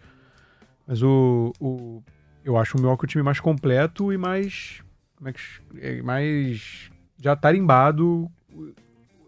[0.86, 2.02] Mas o, o
[2.44, 4.82] eu acho o Milwaukee o time mais completo e mais.
[5.16, 5.40] Como é que.
[5.80, 6.90] É mais.
[7.16, 8.30] Já tarimbado.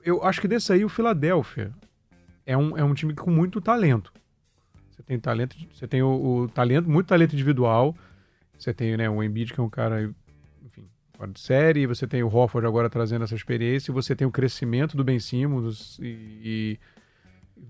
[0.04, 1.72] Eu acho que desse aí o Philadelphia
[2.44, 4.12] é um, é um time com muito talento.
[5.06, 7.94] Tem talento, você tem o, o talento, muito talento individual.
[8.58, 10.02] Você tem né, o Embiid, que é um cara,
[10.64, 11.86] enfim, fora de série.
[11.86, 13.92] Você tem o Hofford agora trazendo essa experiência.
[13.92, 16.06] Você tem o crescimento do Ben Simmons e,
[16.42, 16.80] e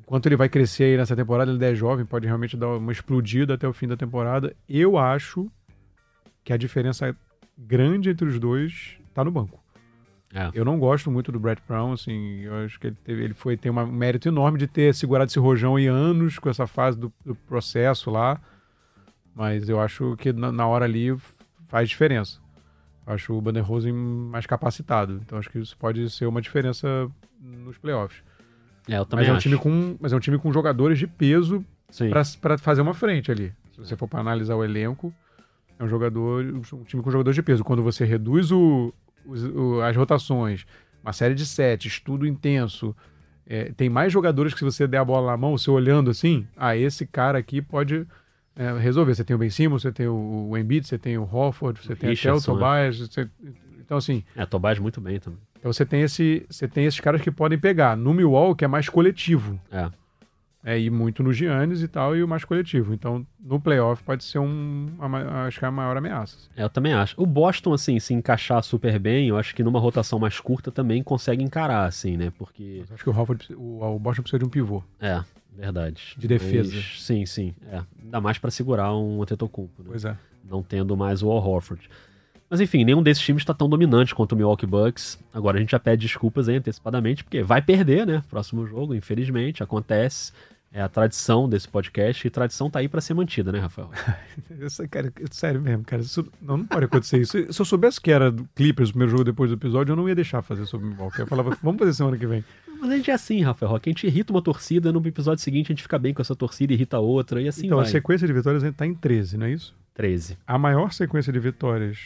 [0.00, 3.54] enquanto ele vai crescer aí nessa temporada, ele é jovem, pode realmente dar uma explodida
[3.54, 4.54] até o fim da temporada.
[4.68, 5.50] Eu acho
[6.44, 7.16] que a diferença
[7.56, 9.63] grande entre os dois está no banco.
[10.34, 10.50] É.
[10.52, 13.56] Eu não gosto muito do Brett Brown, assim, eu acho que ele, teve, ele foi,
[13.56, 17.12] tem um mérito enorme de ter segurado esse rojão em anos com essa fase do,
[17.24, 18.40] do processo lá,
[19.32, 21.16] mas eu acho que na, na hora ali
[21.68, 22.40] faz diferença.
[23.06, 27.08] Eu acho o Bannerhosen mais capacitado, então acho que isso pode ser uma diferença
[27.40, 28.20] nos playoffs.
[28.88, 29.42] É, eu também mas é um acho.
[29.48, 31.64] time com, mas é um time com jogadores de peso
[32.40, 33.52] para fazer uma frente ali.
[33.72, 35.14] Se você for para analisar o elenco,
[35.78, 37.62] é um jogador, um time com jogadores de peso.
[37.62, 38.92] Quando você reduz o,
[39.26, 40.66] o, as rotações,
[41.02, 42.94] uma série de sete, estudo intenso,
[43.46, 46.46] é, tem mais jogadores que se você der a bola na mão, você olhando assim,
[46.56, 48.06] ah, esse cara aqui pode
[48.56, 49.14] é, resolver.
[49.14, 51.94] Você tem o Ben Simmons, você tem o, o Embiid, você tem o Hofford, você
[51.94, 53.00] tem Richardson, até o Tobias.
[53.00, 53.06] Né?
[53.06, 53.30] Você,
[53.80, 54.24] então, assim...
[54.34, 55.40] É, Tobias muito bem também.
[55.58, 57.96] Então você tem, esse, você tem esses caras que podem pegar.
[57.96, 59.60] No Milwaukee é mais coletivo.
[59.70, 59.90] É
[60.64, 62.94] é, e muito no Giannis e tal, e o mais coletivo.
[62.94, 66.48] Então, no playoff pode ser um, a, acho que é a maior ameaça.
[66.56, 67.14] É, eu também acho.
[67.20, 71.02] O Boston, assim, se encaixar super bem, eu acho que numa rotação mais curta também
[71.02, 72.32] consegue encarar, assim, né?
[72.38, 72.78] Porque...
[72.80, 74.82] Mas acho que o, Hofford, o, o Boston precisa de um pivô.
[74.98, 75.22] É,
[75.54, 76.14] verdade.
[76.16, 76.74] De defesa.
[76.74, 77.54] Mas, sim, sim.
[77.70, 77.82] É.
[78.02, 79.88] Ainda mais para segurar um Antetokounmpo, né?
[79.90, 80.16] Pois é.
[80.48, 81.90] Não tendo mais o Al Horford.
[82.48, 85.18] Mas enfim, nenhum desses times está tão dominante quanto o Milwaukee Bucks.
[85.32, 88.22] Agora a gente já pede desculpas aí antecipadamente, porque vai perder, né?
[88.30, 90.32] Próximo jogo, infelizmente, acontece.
[90.76, 93.92] É a tradição desse podcast e tradição tá aí para ser mantida, né, Rafael?
[94.60, 96.02] Essa, cara, sério mesmo, cara.
[96.02, 97.52] Isso, não, não pode acontecer isso.
[97.52, 100.08] Se eu soubesse que era do Clippers o primeiro jogo depois do episódio, eu não
[100.08, 101.10] ia deixar fazer sobre o.
[101.16, 102.44] Eu falava, vamos fazer semana que vem.
[102.80, 103.88] Mas a gente é assim, Rafael Roque.
[103.88, 106.72] A gente irrita uma torcida, no episódio seguinte a gente fica bem com essa torcida,
[106.72, 107.84] irrita outra e assim então, vai.
[107.84, 109.76] Então a sequência de vitórias está em 13, não é isso?
[109.94, 110.36] 13.
[110.44, 111.98] A maior sequência de vitórias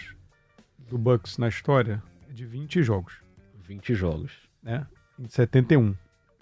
[0.91, 3.15] do Bucks na história é de 20 jogos.
[3.67, 4.33] 20 jogos.
[4.63, 4.87] Né?
[5.19, 5.95] Em 71.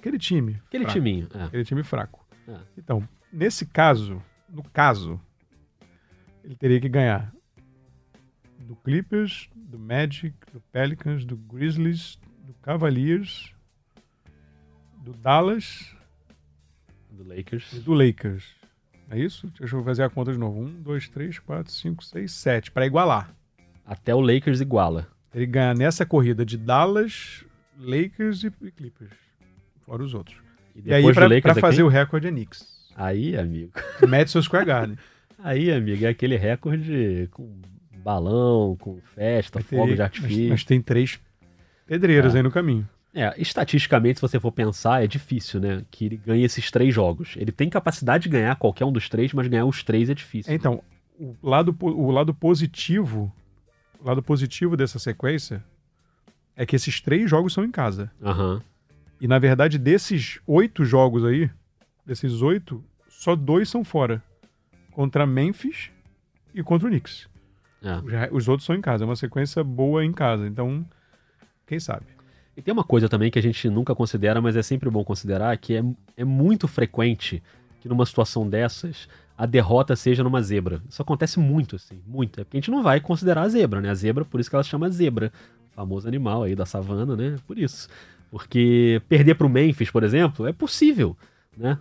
[0.06, 0.60] Aquele time.
[0.66, 0.98] Aquele fraco.
[0.98, 1.28] timinho.
[1.34, 1.42] É.
[1.42, 2.24] Aquele time fraco.
[2.46, 2.56] É.
[2.78, 5.20] Então, nesse caso, no caso,
[6.44, 7.34] ele teria que ganhar
[8.60, 13.52] do Clippers, do Magic, do Pelicans, do Grizzlies, do Cavaliers,
[15.02, 15.92] do Dallas,
[17.10, 17.72] do Lakers.
[17.72, 18.54] E do Lakers.
[19.10, 19.52] É isso?
[19.58, 20.60] Deixa eu fazer a conta de novo.
[20.60, 22.70] Um, dois, três, quatro, cinco, seis, sete.
[22.70, 23.34] Para igualar.
[23.84, 25.08] Até o Lakers iguala.
[25.34, 27.44] Ele ganha nessa corrida de Dallas,
[27.76, 29.25] Lakers e Clippers.
[29.86, 30.36] Fora os outros.
[30.74, 32.66] E, e aí, pra, pra fazer o recorde é Knicks.
[32.96, 33.72] Aí, amigo.
[34.06, 34.98] Madison Square Garden.
[35.38, 37.48] Aí, amigo, é aquele recorde com
[38.02, 40.42] balão, com festa, fogo de artifício.
[40.42, 41.20] Mas, mas, tem três
[41.86, 42.38] pedreiras é.
[42.38, 42.88] aí no caminho.
[43.14, 45.82] É, estatisticamente, se você for pensar, é difícil, né?
[45.90, 47.34] Que ele ganhe esses três jogos.
[47.36, 50.52] Ele tem capacidade de ganhar qualquer um dos três, mas ganhar os três é difícil.
[50.52, 50.82] Então,
[51.18, 53.32] o lado, o lado positivo,
[53.98, 55.64] o lado positivo dessa sequência
[56.54, 58.10] é que esses três jogos são em casa.
[58.22, 58.54] Aham.
[58.54, 58.60] Uhum.
[59.20, 61.50] E na verdade, desses oito jogos aí,
[62.04, 64.22] desses oito, só dois são fora.
[64.92, 65.90] Contra Memphis
[66.54, 67.28] e contra o Knicks.
[67.82, 68.28] É.
[68.32, 69.04] Os outros são em casa.
[69.04, 70.46] É uma sequência boa em casa.
[70.46, 70.84] Então,
[71.66, 72.06] quem sabe?
[72.56, 75.56] E tem uma coisa também que a gente nunca considera, mas é sempre bom considerar,
[75.58, 75.84] que é,
[76.16, 77.42] é muito frequente
[77.80, 80.80] que numa situação dessas a derrota seja numa zebra.
[80.88, 82.40] Isso acontece muito, assim, muito.
[82.40, 83.90] É porque a gente não vai considerar a zebra, né?
[83.90, 85.30] A zebra, por isso que ela se chama zebra.
[85.72, 87.36] Famoso animal aí da savana, né?
[87.46, 87.88] Por isso.
[88.30, 91.16] Porque perder para o Memphis, por exemplo, é possível.
[91.56, 91.78] Né?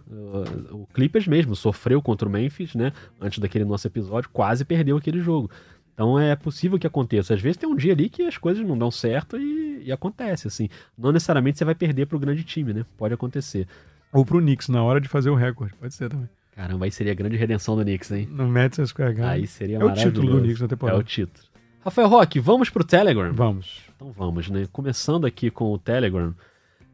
[0.71, 2.93] O Clippers mesmo sofreu contra o Memphis, né?
[3.19, 5.49] Antes daquele nosso episódio, quase perdeu aquele jogo.
[5.93, 7.33] Então é possível que aconteça.
[7.33, 10.47] Às vezes tem um dia ali que as coisas não dão certo e, e acontece,
[10.47, 10.69] assim.
[10.97, 12.85] Não necessariamente você vai perder para o grande time, né?
[12.97, 13.67] Pode acontecer.
[14.13, 16.29] Ou para o Knicks na hora de fazer o recorde, pode ser também.
[16.55, 18.29] Caramba, aí seria a grande redenção do Knicks, hein?
[18.31, 19.41] No Madison Square Garden.
[19.41, 20.99] Aí seria é o título do Knicks na É temporada.
[20.99, 21.45] o título.
[21.85, 23.31] Rafael Roque, vamos pro Telegram?
[23.33, 23.81] Vamos.
[23.95, 24.65] Então vamos, né?
[24.71, 26.33] Começando aqui com o Telegram.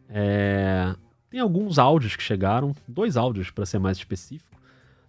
[0.10, 0.94] é,
[1.30, 4.52] Tem alguns áudios que chegaram, dois áudios para ser mais específico.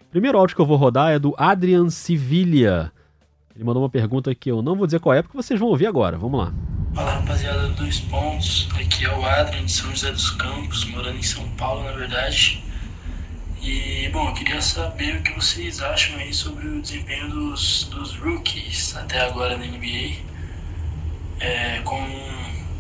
[0.03, 2.92] O primeiro áudio que eu vou rodar é do Adrian Civilia.
[3.55, 5.87] Ele mandou uma pergunta que eu não vou dizer qual é, porque vocês vão ouvir
[5.87, 6.16] agora.
[6.16, 6.55] Vamos lá.
[6.95, 11.16] Fala rapaziada do Dois Pontos, aqui é o Adrian de São José dos Campos, morando
[11.18, 12.62] em São Paulo na verdade.
[13.62, 18.16] E bom, eu queria saber o que vocês acham aí sobre o desempenho dos, dos
[18.16, 20.16] rookies até agora na NBA.
[21.38, 21.96] É, com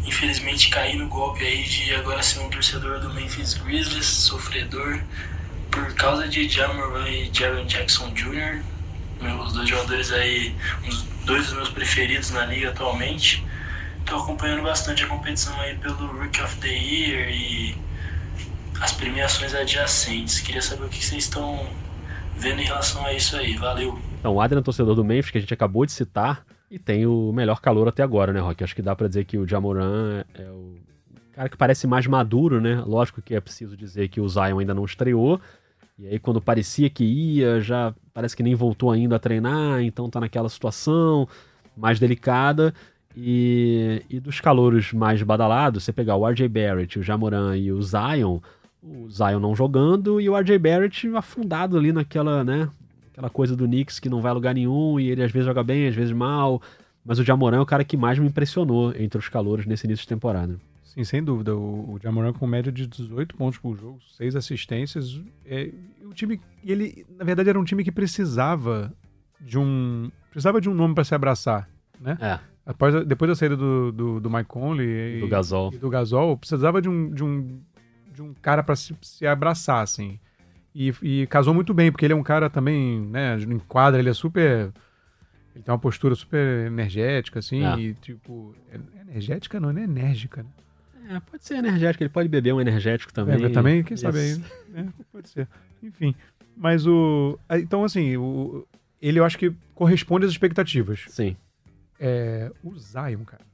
[0.04, 5.00] infelizmente cair no golpe aí de agora ser um torcedor do Memphis Grizzlies, sofredor,
[5.70, 8.60] por causa de Jamoran e Jaron Jackson Jr.,
[9.20, 10.52] meus dois jogadores aí,
[10.84, 13.46] uns dois dos meus preferidos na liga atualmente.
[14.04, 17.76] Tô acompanhando bastante a competição aí pelo Rookie of the Year e
[18.82, 20.40] as premiações adjacentes.
[20.40, 21.64] Queria saber o que vocês estão
[22.36, 23.56] vendo em relação a isso aí.
[23.56, 23.96] Valeu!
[24.18, 27.32] Então, o Adrian torcedor do Memphis, que a gente acabou de citar, e tem o
[27.32, 28.64] melhor calor até agora, né, Rock?
[28.64, 30.74] Acho que dá pra dizer que o Jamoran é o
[31.32, 32.82] cara que parece mais maduro, né?
[32.84, 35.40] Lógico que é preciso dizer que o Zion ainda não estreou,
[35.96, 40.10] e aí quando parecia que ia, já parece que nem voltou ainda a treinar, então
[40.10, 41.28] tá naquela situação
[41.76, 42.74] mais delicada.
[43.14, 47.80] E, e dos calouros mais badalados, você pegar o RJ Barrett, o Jamoran e o
[47.82, 48.40] Zion,
[48.82, 52.68] o Zion não jogando e o RJ Barrett afundado ali naquela, né,
[53.12, 55.62] aquela coisa do Knicks que não vai a lugar nenhum e ele às vezes joga
[55.62, 56.60] bem, às vezes mal.
[57.04, 60.04] Mas o Jamoran é o cara que mais me impressionou entre os calouros nesse início
[60.04, 60.56] de temporada.
[60.84, 61.56] Sim, sem dúvida.
[61.56, 65.20] O, o Jamoran com média de 18 pontos por jogo, 6 assistências.
[65.44, 65.70] É,
[66.04, 68.92] o time, ele, na verdade, era um time que precisava
[69.40, 70.10] de um.
[70.30, 71.68] Precisava de um nome para se abraçar,
[72.00, 72.16] né?
[72.20, 75.72] É, Após, depois da saída do, do, do Mike Conley e do Gasol.
[75.74, 77.60] e do Gasol, precisava de um, de um,
[78.22, 80.18] de um cara para se, se abraçar, assim.
[80.74, 84.08] E, e casou muito bem, porque ele é um cara também, né, em quadra, ele
[84.10, 84.72] é super...
[85.54, 87.78] Ele tem uma postura super energética, assim, É.
[87.78, 88.54] e tipo...
[88.70, 90.48] é- energética não, não é enérgica, né?
[91.16, 93.44] É, pode ser energético, ele pode beber um energético também.
[93.44, 94.88] É, também, quem sabe aí, né?
[95.10, 95.46] Pode ser.
[95.82, 96.14] Enfim,
[96.56, 97.38] mas o...
[97.50, 98.66] Então, assim, o,
[99.00, 101.04] ele eu acho que corresponde às expectativas.
[101.08, 101.36] Sim,
[102.00, 103.44] É, o Zion, cara,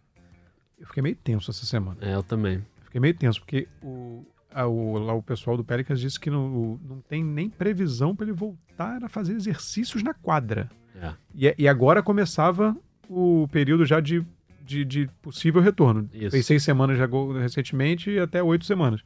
[0.79, 1.99] eu fiquei meio tenso essa semana.
[2.03, 2.65] é, eu também.
[2.85, 6.79] Fiquei meio tenso, porque o, a- o, lá o pessoal do Pelicans disse que não,
[6.89, 10.71] não tem nem previsão para ele voltar a fazer exercícios na quadra.
[11.01, 11.13] É.
[11.35, 12.77] E, e agora começava
[13.09, 14.25] o período já de,
[14.65, 16.09] de, de possível retorno.
[16.13, 16.31] Isso.
[16.33, 17.07] Fez seis semanas já
[17.41, 19.03] recentemente e até oito semanas.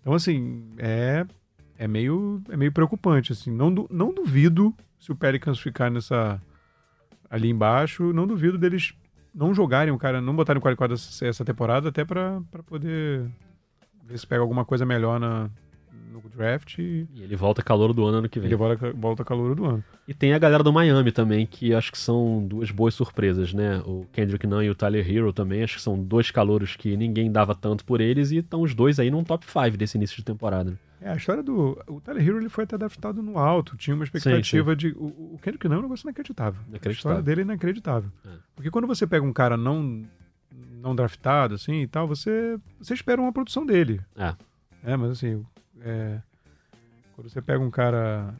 [0.00, 1.26] Então, assim, é,
[1.78, 3.32] é, meio, é meio preocupante.
[3.32, 3.50] Assim.
[3.50, 6.40] Não, du- não duvido se o Pelicans ficar nessa
[7.30, 8.94] ali embaixo, não duvido deles
[9.34, 12.04] não jogarem o cara, não botarem o quadra essa, temporada, até
[12.50, 13.26] pra poder
[14.08, 15.48] ver se pega alguma coisa melhor na,
[16.12, 18.48] no draft e E ele volta calor do ano ano que vem.
[18.48, 19.84] ele volta, volta calor do ano.
[20.06, 23.78] E tem a galera do Miami também, que acho que são duas boas surpresas, né?
[23.84, 27.30] O Kendrick Nunn e o Tyler Hero também, acho que são dois calouros que ninguém
[27.30, 30.24] dava tanto por eles e estão os dois aí num top 5 desse início de
[30.24, 30.70] temporada.
[30.70, 30.76] né?
[31.00, 31.80] É, a história do.
[31.86, 34.88] O Tyler Hero ele foi até draftado no alto, tinha uma expectativa de.
[34.96, 36.60] O, o Kendrick não é um negócio inacreditável.
[36.66, 36.92] A Inacreditável.
[36.92, 38.10] história dele é inacreditável.
[38.26, 38.30] É.
[38.56, 40.02] Porque quando você pega um cara não,
[40.80, 44.00] não draftado, assim e tal, você, você espera uma produção dele.
[44.16, 44.34] É.
[44.82, 45.44] É, mas assim.
[45.80, 46.20] é,
[47.14, 48.34] quando você pega um cara.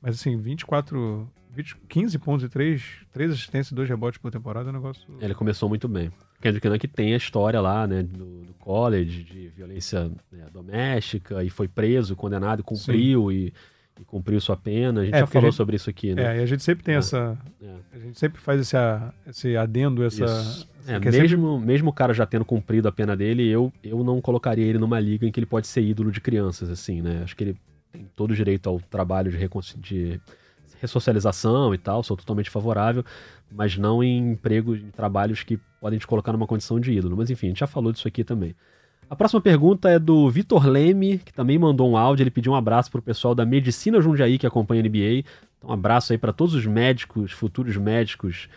[0.00, 1.30] Mas assim, 24.
[1.54, 5.06] 20, 15 pontos e 3, 3 assistências e 2 rebotes por temporada é um negócio.
[5.20, 6.10] Ele começou muito bem.
[6.40, 11.44] Kendrick Nunn que tem a história lá, né, do, do college, de violência né, doméstica,
[11.44, 13.52] e foi preso, condenado, cumpriu e,
[14.02, 15.00] e cumpriu sua pena.
[15.00, 16.36] A gente É, já falou gente- sobre isso aqui, né?
[16.36, 16.98] É, e a gente sempre tem É.
[16.98, 17.38] essa.
[17.62, 17.74] É.
[17.94, 18.76] A gente sempre faz esse,
[19.26, 20.24] esse adendo, essa.
[20.24, 20.68] Isso.
[20.86, 24.02] É, é sempre- mesmo, mesmo o cara já tendo cumprido a pena dele, eu, eu
[24.02, 27.20] não colocaria ele numa liga em que ele pode ser ídolo de crianças, assim, né?
[27.22, 27.56] Acho que ele
[27.92, 30.20] tem todo o direito ao trabalho de, reconci- de
[30.80, 33.04] ressocialização e tal, sou totalmente favorável,
[33.50, 37.16] mas não em empregos, em trabalhos que podem te colocar numa condição de ídolo.
[37.16, 38.54] Mas enfim, a gente já falou disso aqui também.
[39.12, 42.22] A próxima pergunta é do Vitor Leme, que também mandou um áudio.
[42.22, 45.18] Ele pediu um abraço pro pessoal da Medicina Jundiaí que acompanha a NBA.
[45.58, 48.48] Então, um abraço aí para todos os médicos, futuros médicos,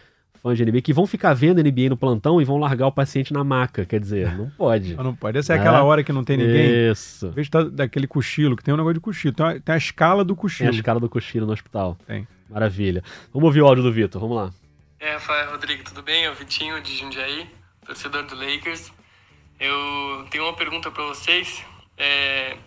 [0.41, 2.91] fãs de NBA, que vão ficar vendo a NBA no plantão e vão largar o
[2.93, 3.83] paciente na maca.
[3.85, 4.95] Quer dizer, não pode.
[4.95, 5.37] Mas não pode.
[5.37, 5.59] Essa é É.
[5.59, 6.89] aquela hora que não tem ninguém.
[6.89, 7.31] Isso.
[7.31, 9.33] De tá daquele cochilo, que tem um negócio de cochilo.
[9.35, 10.69] Tem a, tem a escala do Tem cochilo.
[10.69, 11.97] a escala do cochilo no hospital.
[12.07, 12.25] Tem.
[12.49, 13.03] Maravilha.
[13.33, 14.53] Vamos ouvir o áudio do Vitor, vamos lá.
[15.01, 16.23] É, Rafael Rodrigo, tudo bem?
[16.23, 17.45] É o Vitinho de Jundiaí,
[17.85, 18.93] torcedor do Lakers.
[19.59, 21.63] Eu tenho uma pergunta para vocês,
[21.97, 22.57] é,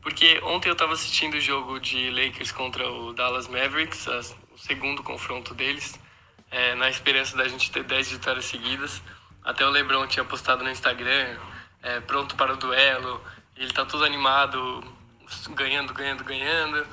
[0.00, 4.58] porque ontem eu estava assistindo o jogo de Lakers contra o Dallas Mavericks, as- o
[4.58, 5.98] segundo confronto deles,
[6.50, 9.02] é, na esperança da gente ter 10 vitórias seguidas.
[9.44, 11.36] Até o LeBron tinha postado no Instagram,
[11.82, 13.22] é, pronto para o duelo,
[13.56, 14.82] ele tá todo animado,
[15.50, 16.86] ganhando, ganhando, ganhando.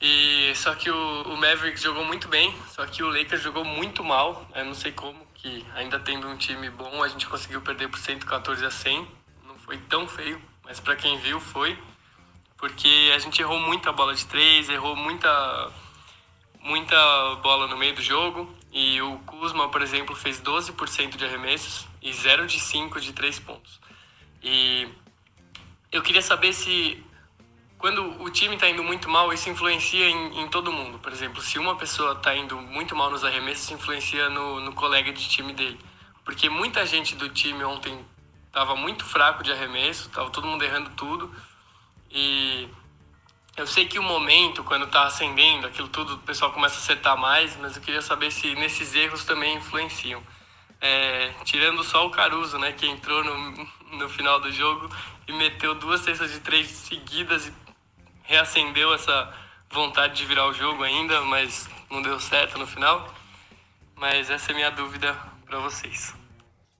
[0.00, 4.04] E só que o, o Mavericks jogou muito bem, só que o Lakers jogou muito
[4.04, 4.46] mal.
[4.54, 7.98] Eu não sei como que ainda tendo um time bom, a gente conseguiu perder por
[7.98, 9.06] 114 a 100.
[9.46, 11.78] Não foi tão feio, mas para quem viu foi,
[12.56, 15.72] porque a gente errou muita bola de três, errou muita
[16.60, 16.96] muita
[17.44, 22.12] bola no meio do jogo e o Kuzma, por exemplo, fez 12% de arremessos e
[22.12, 23.80] 0 de 5 de 3 pontos.
[24.42, 24.88] E
[25.92, 27.05] eu queria saber se
[27.78, 30.98] quando o time está indo muito mal, isso influencia em, em, todo mundo.
[30.98, 34.72] Por exemplo, se uma pessoa está indo muito mal nos arremessos, isso influencia no, no
[34.72, 35.78] colega de time dele.
[36.24, 38.04] Porque muita gente do time ontem
[38.46, 41.30] estava muito fraco de arremesso, estava todo mundo errando tudo.
[42.10, 42.68] E
[43.56, 47.16] eu sei que o momento, quando está acendendo, aquilo tudo, o pessoal começa a acertar
[47.18, 50.22] mais, mas eu queria saber se nesses erros também influenciam.
[50.80, 54.90] É, tirando só o Caruso, né, que entrou no, no final do jogo
[55.28, 57.65] e meteu duas cestas de três seguidas e
[58.26, 59.32] reacendeu essa
[59.70, 63.12] vontade de virar o jogo ainda, mas não deu certo no final.
[63.94, 66.14] Mas essa é minha dúvida para vocês.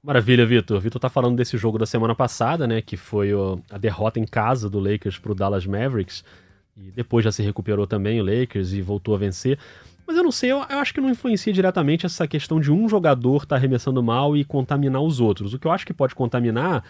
[0.03, 0.79] Maravilha, Vitor.
[0.81, 3.31] Vitor tá falando desse jogo da semana passada, né, que foi
[3.71, 6.25] a derrota em casa do Lakers pro Dallas Mavericks.
[6.77, 9.59] E depois já se recuperou também o Lakers e voltou a vencer.
[10.07, 12.89] Mas eu não sei, eu, eu acho que não influencia diretamente essa questão de um
[12.89, 15.55] jogador estar tá arremessando mal e contaminar os outros.
[15.55, 16.85] O que eu acho que pode contaminar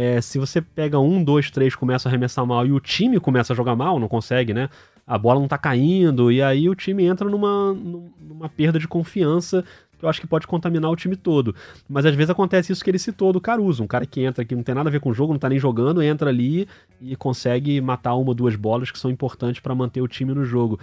[0.00, 3.52] é se você pega um, dois, três, começa a arremessar mal e o time começa
[3.52, 4.68] a jogar mal, não consegue, né?
[5.04, 9.64] A bola não tá caindo, e aí o time entra numa, numa perda de confiança
[9.98, 11.52] que eu acho que pode contaminar o time todo.
[11.88, 14.54] Mas às vezes acontece isso que ele citou do Caruso, um cara que entra que
[14.54, 16.68] não tem nada a ver com o jogo, não tá nem jogando, entra ali
[17.00, 20.44] e consegue matar uma ou duas bolas que são importantes para manter o time no
[20.44, 20.78] jogo.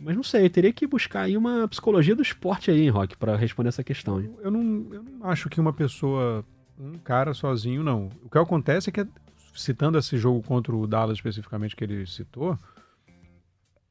[0.00, 3.68] Mas não sei, teria que buscar aí uma psicologia do esporte aí, Rock, para responder
[3.68, 4.20] essa questão.
[4.20, 4.30] Hein?
[4.42, 6.44] Eu, não, eu não acho que uma pessoa,
[6.78, 8.10] um cara sozinho, não.
[8.22, 9.06] O que acontece é que,
[9.54, 12.58] citando esse jogo contra o Dallas especificamente que ele citou,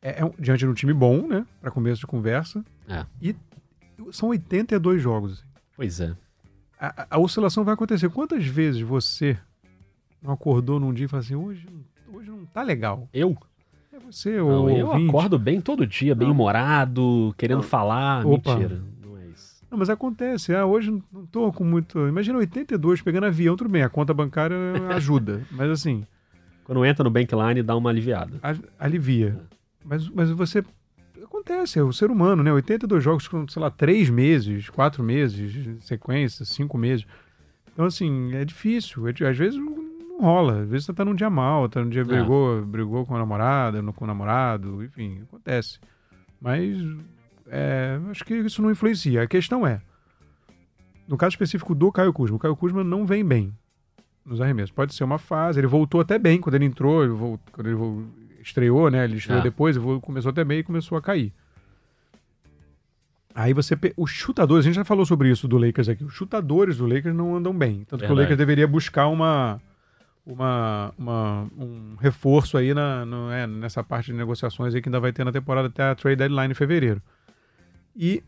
[0.01, 3.05] é, é diante de um time bom, né, para começo de conversa, é.
[3.21, 3.35] e
[4.11, 5.33] são 82 jogos.
[5.33, 5.43] Assim.
[5.75, 6.15] Pois é.
[6.79, 8.09] A, a, oscilação vai acontecer.
[8.09, 9.37] Quantas vezes você
[10.21, 11.67] não acordou num dia e falou assim, hoje,
[12.13, 13.09] hoje não tá legal?
[13.13, 13.37] Eu?
[13.91, 15.09] É você, não, Eu ouvinte.
[15.09, 17.63] acordo bem todo dia, bem humorado, querendo não.
[17.63, 18.25] falar.
[18.25, 18.55] Opa.
[18.55, 18.83] Mentira.
[19.75, 20.55] Não é mas acontece.
[20.55, 22.07] Ah, hoje não tô com muito...
[22.07, 23.83] Imagina 82 pegando avião, tudo bem.
[23.83, 24.57] A conta bancária
[24.95, 25.41] ajuda.
[25.51, 26.05] mas assim...
[26.65, 28.39] Quando entra no Bankline, dá uma aliviada.
[28.79, 29.39] Alivia.
[29.39, 29.55] É.
[29.85, 30.63] Mas, mas você
[31.23, 32.51] acontece, é o ser humano, né?
[32.51, 37.05] 82 jogos com, sei lá, 3 meses, 4 meses, sequência, 5 meses.
[37.71, 39.07] Então, assim, é difícil.
[39.07, 40.61] É, às vezes não rola.
[40.63, 42.05] Às vezes você tá num dia mal, tá num dia é.
[42.05, 45.79] brigou, brigou com a namorada, com o namorado, enfim, acontece.
[46.41, 46.81] Mas
[47.47, 49.23] é, acho que isso não influencia.
[49.23, 49.81] A questão é,
[51.08, 53.53] no caso específico do Caio Kuzma, o Caio Kuzma não vem bem
[54.25, 54.71] nos arremessos.
[54.71, 58.05] Pode ser uma fase, ele voltou até bem quando ele entrou, ele voltou, quando ele
[58.41, 59.03] estreou, né?
[59.03, 59.43] Ele estreou é.
[59.43, 61.31] depois, começou até bem e começou a cair.
[63.36, 63.77] Aí você.
[63.97, 66.03] Os chutadores, a gente já falou sobre isso do Lakers aqui.
[66.05, 67.79] Os chutadores do Lakers não andam bem.
[67.79, 68.08] Tanto Verdade.
[68.08, 69.62] que o Lakers deveria buscar uma,
[70.25, 75.01] uma, uma um reforço aí na, no, é, nessa parte de negociações aí que ainda
[75.01, 77.01] vai ter na temporada até a trade deadline em fevereiro.
[77.95, 78.23] E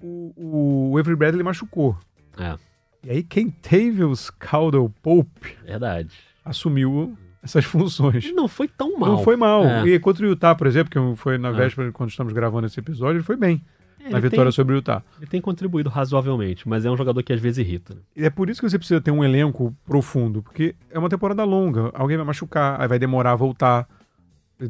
[0.00, 1.96] o, o Avery Bradley machucou.
[2.38, 2.56] É.
[3.04, 6.14] E aí quem teve os Caldwell Pope Verdade.
[6.44, 8.32] assumiu essas funções.
[8.32, 9.10] Não foi tão mal.
[9.10, 9.64] Não foi mal.
[9.64, 9.86] É.
[9.86, 11.52] E contra o Utah, por exemplo, que foi na é.
[11.52, 13.62] véspera, quando estamos gravando esse episódio, ele foi bem.
[14.04, 15.02] É, na vitória tem, sobre o Utah.
[15.18, 17.94] Ele tem contribuído razoavelmente, mas é um jogador que às vezes irrita.
[17.94, 18.00] Né?
[18.16, 21.42] E é por isso que você precisa ter um elenco profundo, porque é uma temporada
[21.44, 21.90] longa.
[21.94, 23.88] Alguém vai machucar, aí vai demorar a voltar.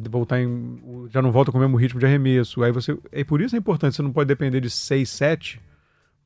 [0.09, 1.07] Voltar em.
[1.09, 2.63] Já não volta com o mesmo ritmo de arremesso.
[2.63, 2.97] Aí você.
[3.11, 5.61] É por isso é importante, você não pode depender de 6, 7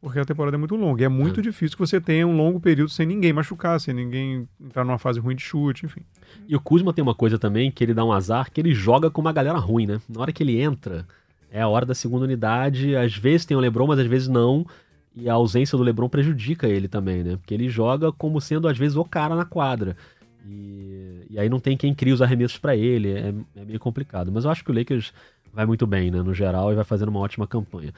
[0.01, 1.01] porque a temporada é muito longa.
[1.01, 1.43] E é muito é.
[1.43, 5.19] difícil que você tenha um longo período sem ninguém machucar, sem ninguém entrar numa fase
[5.19, 6.01] ruim de chute, enfim.
[6.47, 9.11] E o Kuzma tem uma coisa também que ele dá um azar, que ele joga
[9.11, 9.99] com uma galera ruim, né?
[10.07, 11.05] Na hora que ele entra,
[11.51, 14.65] é a hora da segunda unidade, às vezes tem o LeBron, mas às vezes não.
[15.13, 17.35] E a ausência do LeBron prejudica ele também, né?
[17.35, 19.97] Porque ele joga como sendo às vezes o cara na quadra.
[20.45, 24.31] E, e aí não tem quem cria os arremessos para ele, é, é meio complicado.
[24.31, 25.13] Mas eu acho que o Lakers
[25.53, 27.93] vai muito bem, né, no geral, e vai fazendo uma ótima campanha.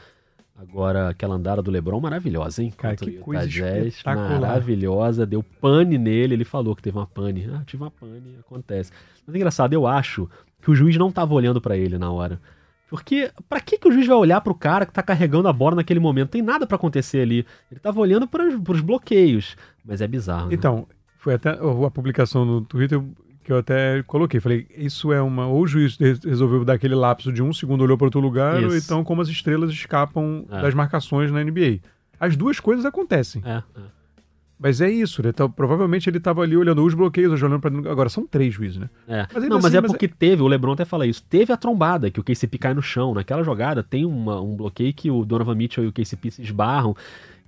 [0.58, 2.72] Agora, aquela andada do Lebron maravilhosa, hein?
[2.78, 5.26] Cara, que coisa Jazz, maravilhosa.
[5.26, 7.50] Deu pane nele, ele falou que teve uma pane.
[7.52, 8.92] Ah, tive uma pane, acontece.
[9.26, 10.30] Mas é engraçado, eu acho
[10.62, 12.40] que o juiz não estava olhando para ele na hora.
[12.92, 15.78] Porque para que, que o juiz vai olhar pro cara que tá carregando a bola
[15.78, 16.32] naquele momento?
[16.32, 17.46] Tem nada para acontecer ali.
[17.72, 19.56] Ele tava olhando para os bloqueios.
[19.84, 20.50] Mas é bizarro.
[20.50, 20.54] Né?
[21.22, 23.00] Foi até a publicação no Twitter
[23.44, 24.40] que eu até coloquei.
[24.40, 25.46] Falei, isso é uma.
[25.46, 28.70] Ou o juiz resolveu dar aquele lapso de um segundo, olhou para outro lugar, isso.
[28.70, 30.64] ou então como as estrelas escapam é.
[30.64, 31.80] das marcações na NBA.
[32.20, 33.40] As duas coisas acontecem.
[33.46, 33.82] É, é.
[34.60, 35.30] Mas é isso, né?
[35.30, 38.90] Então, provavelmente ele estava ali olhando os bloqueios, olhando para Agora são três juízes, né?
[39.08, 39.28] É.
[39.32, 41.58] Mas não, mas assim, é mas porque teve, o Lebron até fala isso, teve a
[41.58, 43.14] trombada, que o KCP cai no chão.
[43.14, 46.96] Naquela jogada tem uma- um bloqueio que o Donovan Mitchell e o KCP se esbarram.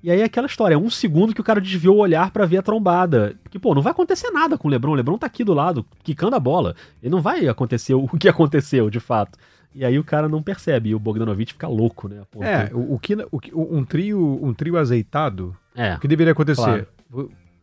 [0.03, 2.45] E aí é aquela história, é um segundo que o cara desviou o olhar pra
[2.45, 3.35] ver a trombada.
[3.41, 4.91] Porque, pô, não vai acontecer nada com o Lebron.
[4.91, 6.75] O Lebron tá aqui do lado, quicando a bola.
[7.01, 9.39] Ele não vai acontecer o que aconteceu, de fato.
[9.73, 10.89] E aí o cara não percebe.
[10.89, 12.21] E o Bogdanovich fica louco, né?
[12.29, 15.95] ponto- É, o, o que, o que- um, trio, um trio azeitado, É.
[15.95, 16.85] o que deveria acontecer?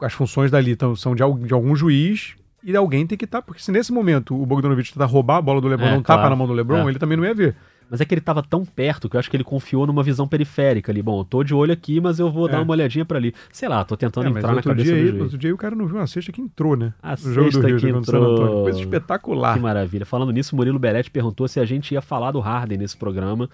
[0.00, 2.34] As funções dali tão, são de, de algum juiz
[2.64, 3.42] e alguém tem que estar.
[3.42, 6.20] porque se nesse momento o Bogdanovich tentar roubar a bola do Lebron, É, não tapa
[6.20, 6.30] claro.
[6.30, 6.90] na mão do Lebron, É.
[6.90, 7.54] ele também não ia ver.
[7.90, 10.28] Mas é que ele tava tão perto que eu acho que ele confiou numa visão
[10.28, 11.02] periférica ali.
[11.02, 12.52] Bom, eu tô de olho aqui, mas eu vou É.
[12.52, 13.34] dar uma olhadinha pra ali.
[13.52, 15.22] Sei lá, tô tentando É, entrar na cabeça dia, do juiz.
[15.22, 16.94] outro dia o cara não viu uma cesta que entrou, né?
[17.02, 18.62] A no jogo do sexta Rio, que entrou.
[18.62, 19.54] Coisa espetacular.
[19.54, 20.06] Que maravilha.
[20.06, 23.50] Falando nisso, Murilo Beretti perguntou se a gente ia falar do Harden nesse programa.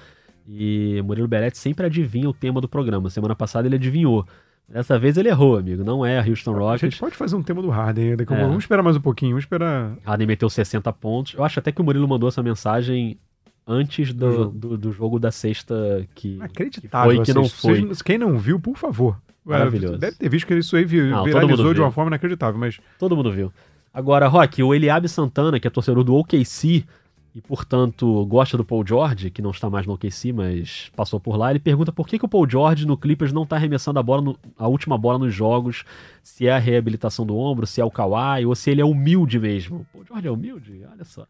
[0.48, 3.08] E Murilo Beretti sempre adivinha o tema do programa.
[3.10, 4.26] Semana passada ele adivinhou.
[4.68, 5.82] Dessa vez ele errou, amigo.
[5.84, 6.80] Não é a Houston A Rockets.
[6.82, 8.22] gente pode fazer um tema do Harden ainda.
[8.22, 8.26] É.
[8.42, 9.30] Vamos esperar mais um pouquinho.
[9.32, 9.96] Vamos esperar.
[10.04, 11.34] Harden meteu 60 pontos.
[11.34, 13.18] Eu acho até que o Murilo mandou essa mensagem
[13.66, 14.58] antes do, Do jogo.
[14.58, 17.10] do, do jogo da sexta que, Inacreditável.
[17.10, 17.80] que foi que não foi.
[17.82, 19.18] vocês- quem não viu, por favor.
[19.44, 19.98] Maravilhoso.
[19.98, 23.52] Deve ter visto que isso aí viralizou de uma forma inacreditável, mas Todo mundo viu.
[23.94, 26.84] Agora, Rock, o Eliabe Santana, que é torcedor do OKC
[27.34, 31.36] e, portanto, gosta do Paul George, que não está mais no OKC, mas passou por
[31.36, 34.02] lá, ele pergunta por que, que o Paul George no Clippers não está arremessando a,
[34.02, 35.84] bola no- a última bola nos jogos,
[36.22, 39.38] se é a reabilitação do ombro, se é o Kawhi, ou se ele é humilde
[39.38, 39.86] mesmo.
[39.94, 40.82] O Paul George é humilde?
[40.92, 41.26] Olha só.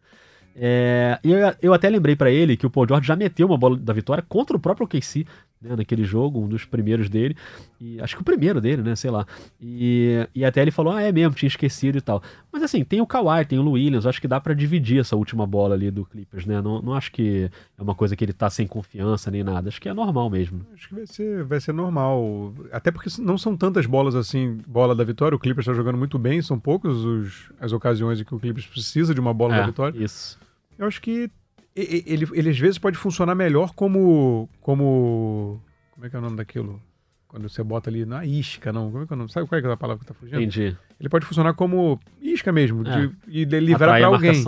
[0.58, 3.58] É, e eu, eu até lembrei pra ele que o Paul George já meteu uma
[3.58, 5.26] bola da vitória contra o próprio OKC,
[5.60, 7.36] né, naquele jogo, um dos primeiros dele,
[7.80, 9.26] e acho que o primeiro dele, né, sei lá.
[9.60, 12.22] E, e até ele falou, ah, é mesmo, tinha esquecido e tal.
[12.52, 15.16] Mas assim, tem o Kawhi, tem o Lou Williams, acho que dá pra dividir essa
[15.16, 16.60] última bola ali do Clippers, né?
[16.62, 19.80] Não, não acho que é uma coisa que ele tá sem confiança nem nada, acho
[19.80, 20.60] que é normal mesmo.
[20.74, 22.54] acho que vai ser, vai ser normal.
[22.72, 25.36] Até porque não são tantas bolas assim, bola da vitória.
[25.36, 28.66] O Clippers está jogando muito bem, são poucas os- as ocasiões em que o Clippers
[28.66, 30.02] precisa de uma bola é, da vitória.
[30.02, 30.38] Isso.
[30.78, 31.30] Eu acho que
[31.74, 34.48] e- e- ele, ele às vezes pode funcionar melhor como.
[34.60, 35.60] como.
[35.92, 36.80] Como é que é o nome daquilo?
[37.28, 38.90] Quando você bota ali na isca, não.
[38.90, 39.32] Como é que é o nome?
[39.32, 40.36] Sabe qual é aquela palavra que tá fugindo?
[40.40, 40.76] Entendi.
[40.98, 43.10] Ele pode funcionar como isca mesmo, de, É.
[43.28, 44.44] e de livrar Atrai para a alguém.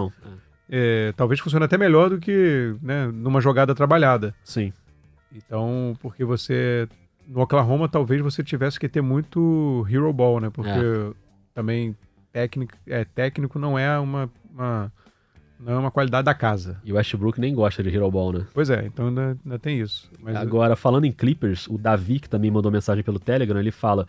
[0.70, 4.34] É, É, talvez funcione até melhor do que né, numa jogada trabalhada.
[4.44, 4.72] Sim.
[5.34, 6.88] Então, porque você.
[7.26, 10.48] No Oklahoma, talvez você tivesse que ter muito hero ball, né?
[10.50, 11.12] Porque É.
[11.54, 11.94] também
[12.32, 14.92] técnico, é, técnico não é uma, uma-
[15.58, 16.80] não é uma qualidade da casa.
[16.84, 18.46] E o Westbrook nem gosta de Hero Ball, né?
[18.54, 20.10] Pois é, então ainda, ainda tem isso.
[20.20, 24.06] Mas Agora, falando em Clippers, o Davi, que também mandou mensagem pelo Telegram, ele fala: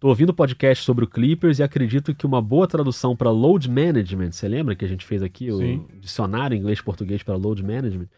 [0.00, 3.70] Tô ouvindo o podcast sobre o Clippers e acredito que uma boa tradução para load
[3.70, 5.86] management, você lembra que a gente fez aqui Sim.
[5.94, 8.08] o dicionário inglês-português para load management?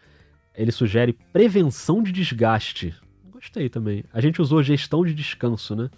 [0.55, 2.95] Ele sugere prevenção de desgaste.
[3.31, 4.05] Gostei também.
[4.13, 5.89] A gente usou gestão de descanso, né?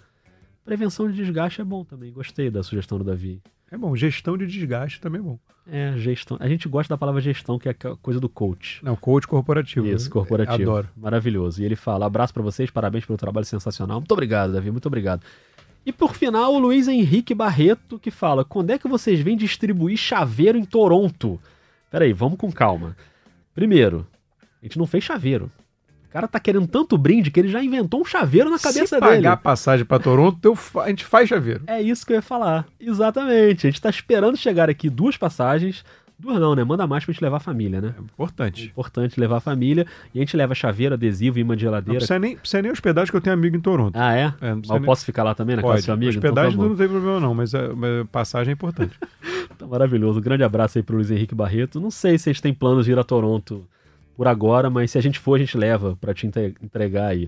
[0.63, 2.11] Prevenção de desgaste é bom também.
[2.13, 3.41] Gostei da sugestão do Davi.
[3.71, 5.39] É bom, gestão de desgaste também é bom.
[5.65, 6.37] É, gestão.
[6.39, 8.83] A gente gosta da palavra gestão, que é a coisa do coach.
[8.83, 9.87] Não, coach corporativo.
[9.87, 10.69] Isso, Eu corporativo.
[10.69, 10.89] Adoro.
[10.97, 11.61] Maravilhoso.
[11.61, 13.99] E ele fala: abraço pra vocês, parabéns pelo trabalho sensacional.
[13.99, 15.23] Muito obrigado, Davi, muito obrigado.
[15.85, 19.97] E por final, o Luiz Henrique Barreto que fala: quando é que vocês vêm distribuir
[19.97, 21.39] chaveiro em Toronto?
[21.89, 22.95] Peraí, vamos com calma.
[23.53, 24.05] Primeiro,
[24.61, 25.51] a gente não fez chaveiro.
[26.11, 28.99] O cara tá querendo tanto brinde que ele já inventou um chaveiro na cabeça Se
[28.99, 29.27] pagar dele.
[29.27, 30.53] a passagem para Toronto,
[30.83, 31.63] a gente faz chaveiro.
[31.65, 32.67] É isso que eu ia falar.
[32.79, 33.65] Exatamente.
[33.65, 35.85] A gente tá esperando chegar aqui duas passagens.
[36.19, 36.63] Duas não, né?
[36.65, 37.93] Manda mais pra gente levar a família, né?
[37.97, 38.65] É É importante.
[38.65, 39.87] importante levar a família.
[40.13, 41.97] E a gente leva chaveiro, adesivo, imã de Não geladeira.
[41.97, 43.95] precisa nem, precisa nem hospedagem que eu tenho amigo em Toronto.
[43.97, 44.33] Ah, é?
[44.41, 45.85] É, não Mas eu nem- posso ficar lá também na casa do Pode.
[45.85, 46.09] seu amigo?
[46.09, 48.91] Hospedagem então, tá não tem problema não, mas, a, mas a passagem é importante.
[49.57, 50.17] Tá maravilhoso.
[50.19, 51.79] Um grande abraço aí pro Luiz Henrique Barreto.
[51.79, 53.63] Não sei se eles têm planos de ir a Toronto
[54.21, 57.27] por agora, mas se a gente for, a gente leva pra te entre- entregar aí.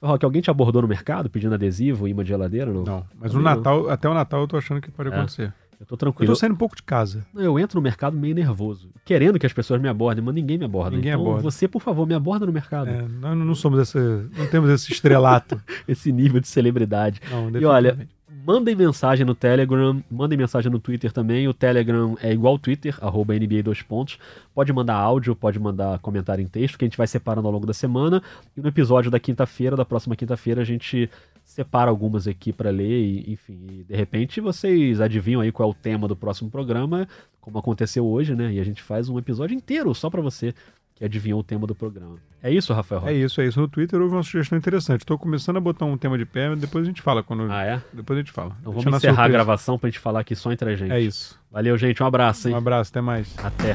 [0.00, 2.72] Rock, alguém te abordou no mercado pedindo adesivo, imã de geladeira?
[2.72, 2.84] Não.
[2.84, 3.56] Não, mas Também no não.
[3.56, 5.12] Natal, até o Natal eu tô achando que pode É.
[5.12, 5.52] acontecer.
[5.80, 6.32] Eu tô Eu tranquilo.
[6.32, 7.26] tô saindo um pouco de casa.
[7.34, 10.58] Não, Eu entro no mercado meio nervoso, querendo que as pessoas me abordem, mas ninguém
[10.58, 10.94] me aborda.
[10.94, 11.42] Ninguém então, aborda.
[11.42, 12.88] você, por favor, me aborda no mercado.
[12.88, 13.98] É, nós não somos esse,
[14.38, 15.60] não temos esse estrelato.
[15.88, 17.20] Esse nível de celebridade.
[17.30, 18.06] Não, E olha.
[18.50, 21.46] Mandem mensagem no Telegram, mandem mensagem no Twitter também.
[21.46, 24.18] O Telegram é igual ao Twitter, arroba NBA dois pontos.
[24.52, 27.64] Pode mandar áudio, pode mandar comentário em texto, que a gente vai separando ao longo
[27.64, 28.20] da semana.
[28.56, 31.08] E no episódio da quinta-feira, da próxima quinta-feira, a gente
[31.44, 33.00] separa algumas aqui para ler.
[33.00, 37.06] E, enfim, de repente vocês adivinham aí qual é o tema do próximo programa,
[37.40, 38.52] como aconteceu hoje, né?
[38.52, 40.52] E a gente faz um episódio inteiro só para você
[41.00, 42.18] que adivinhou o tema do programa.
[42.42, 43.08] É isso, Rafael?
[43.08, 43.58] É isso, é isso.
[43.58, 45.00] No Twitter houve uma sugestão interessante.
[45.00, 47.22] Estou começando a botar um tema de pé, mas depois a gente fala.
[47.22, 47.50] Quando...
[47.50, 47.80] Ah, é?
[47.90, 48.54] Depois a gente fala.
[48.60, 50.92] Então vamos encerrar a gravação pra gente falar aqui só entre a gente.
[50.92, 51.40] É isso.
[51.50, 52.02] Valeu, gente.
[52.02, 52.54] Um abraço, hein?
[52.54, 53.34] Um abraço, até mais.
[53.38, 53.74] Até.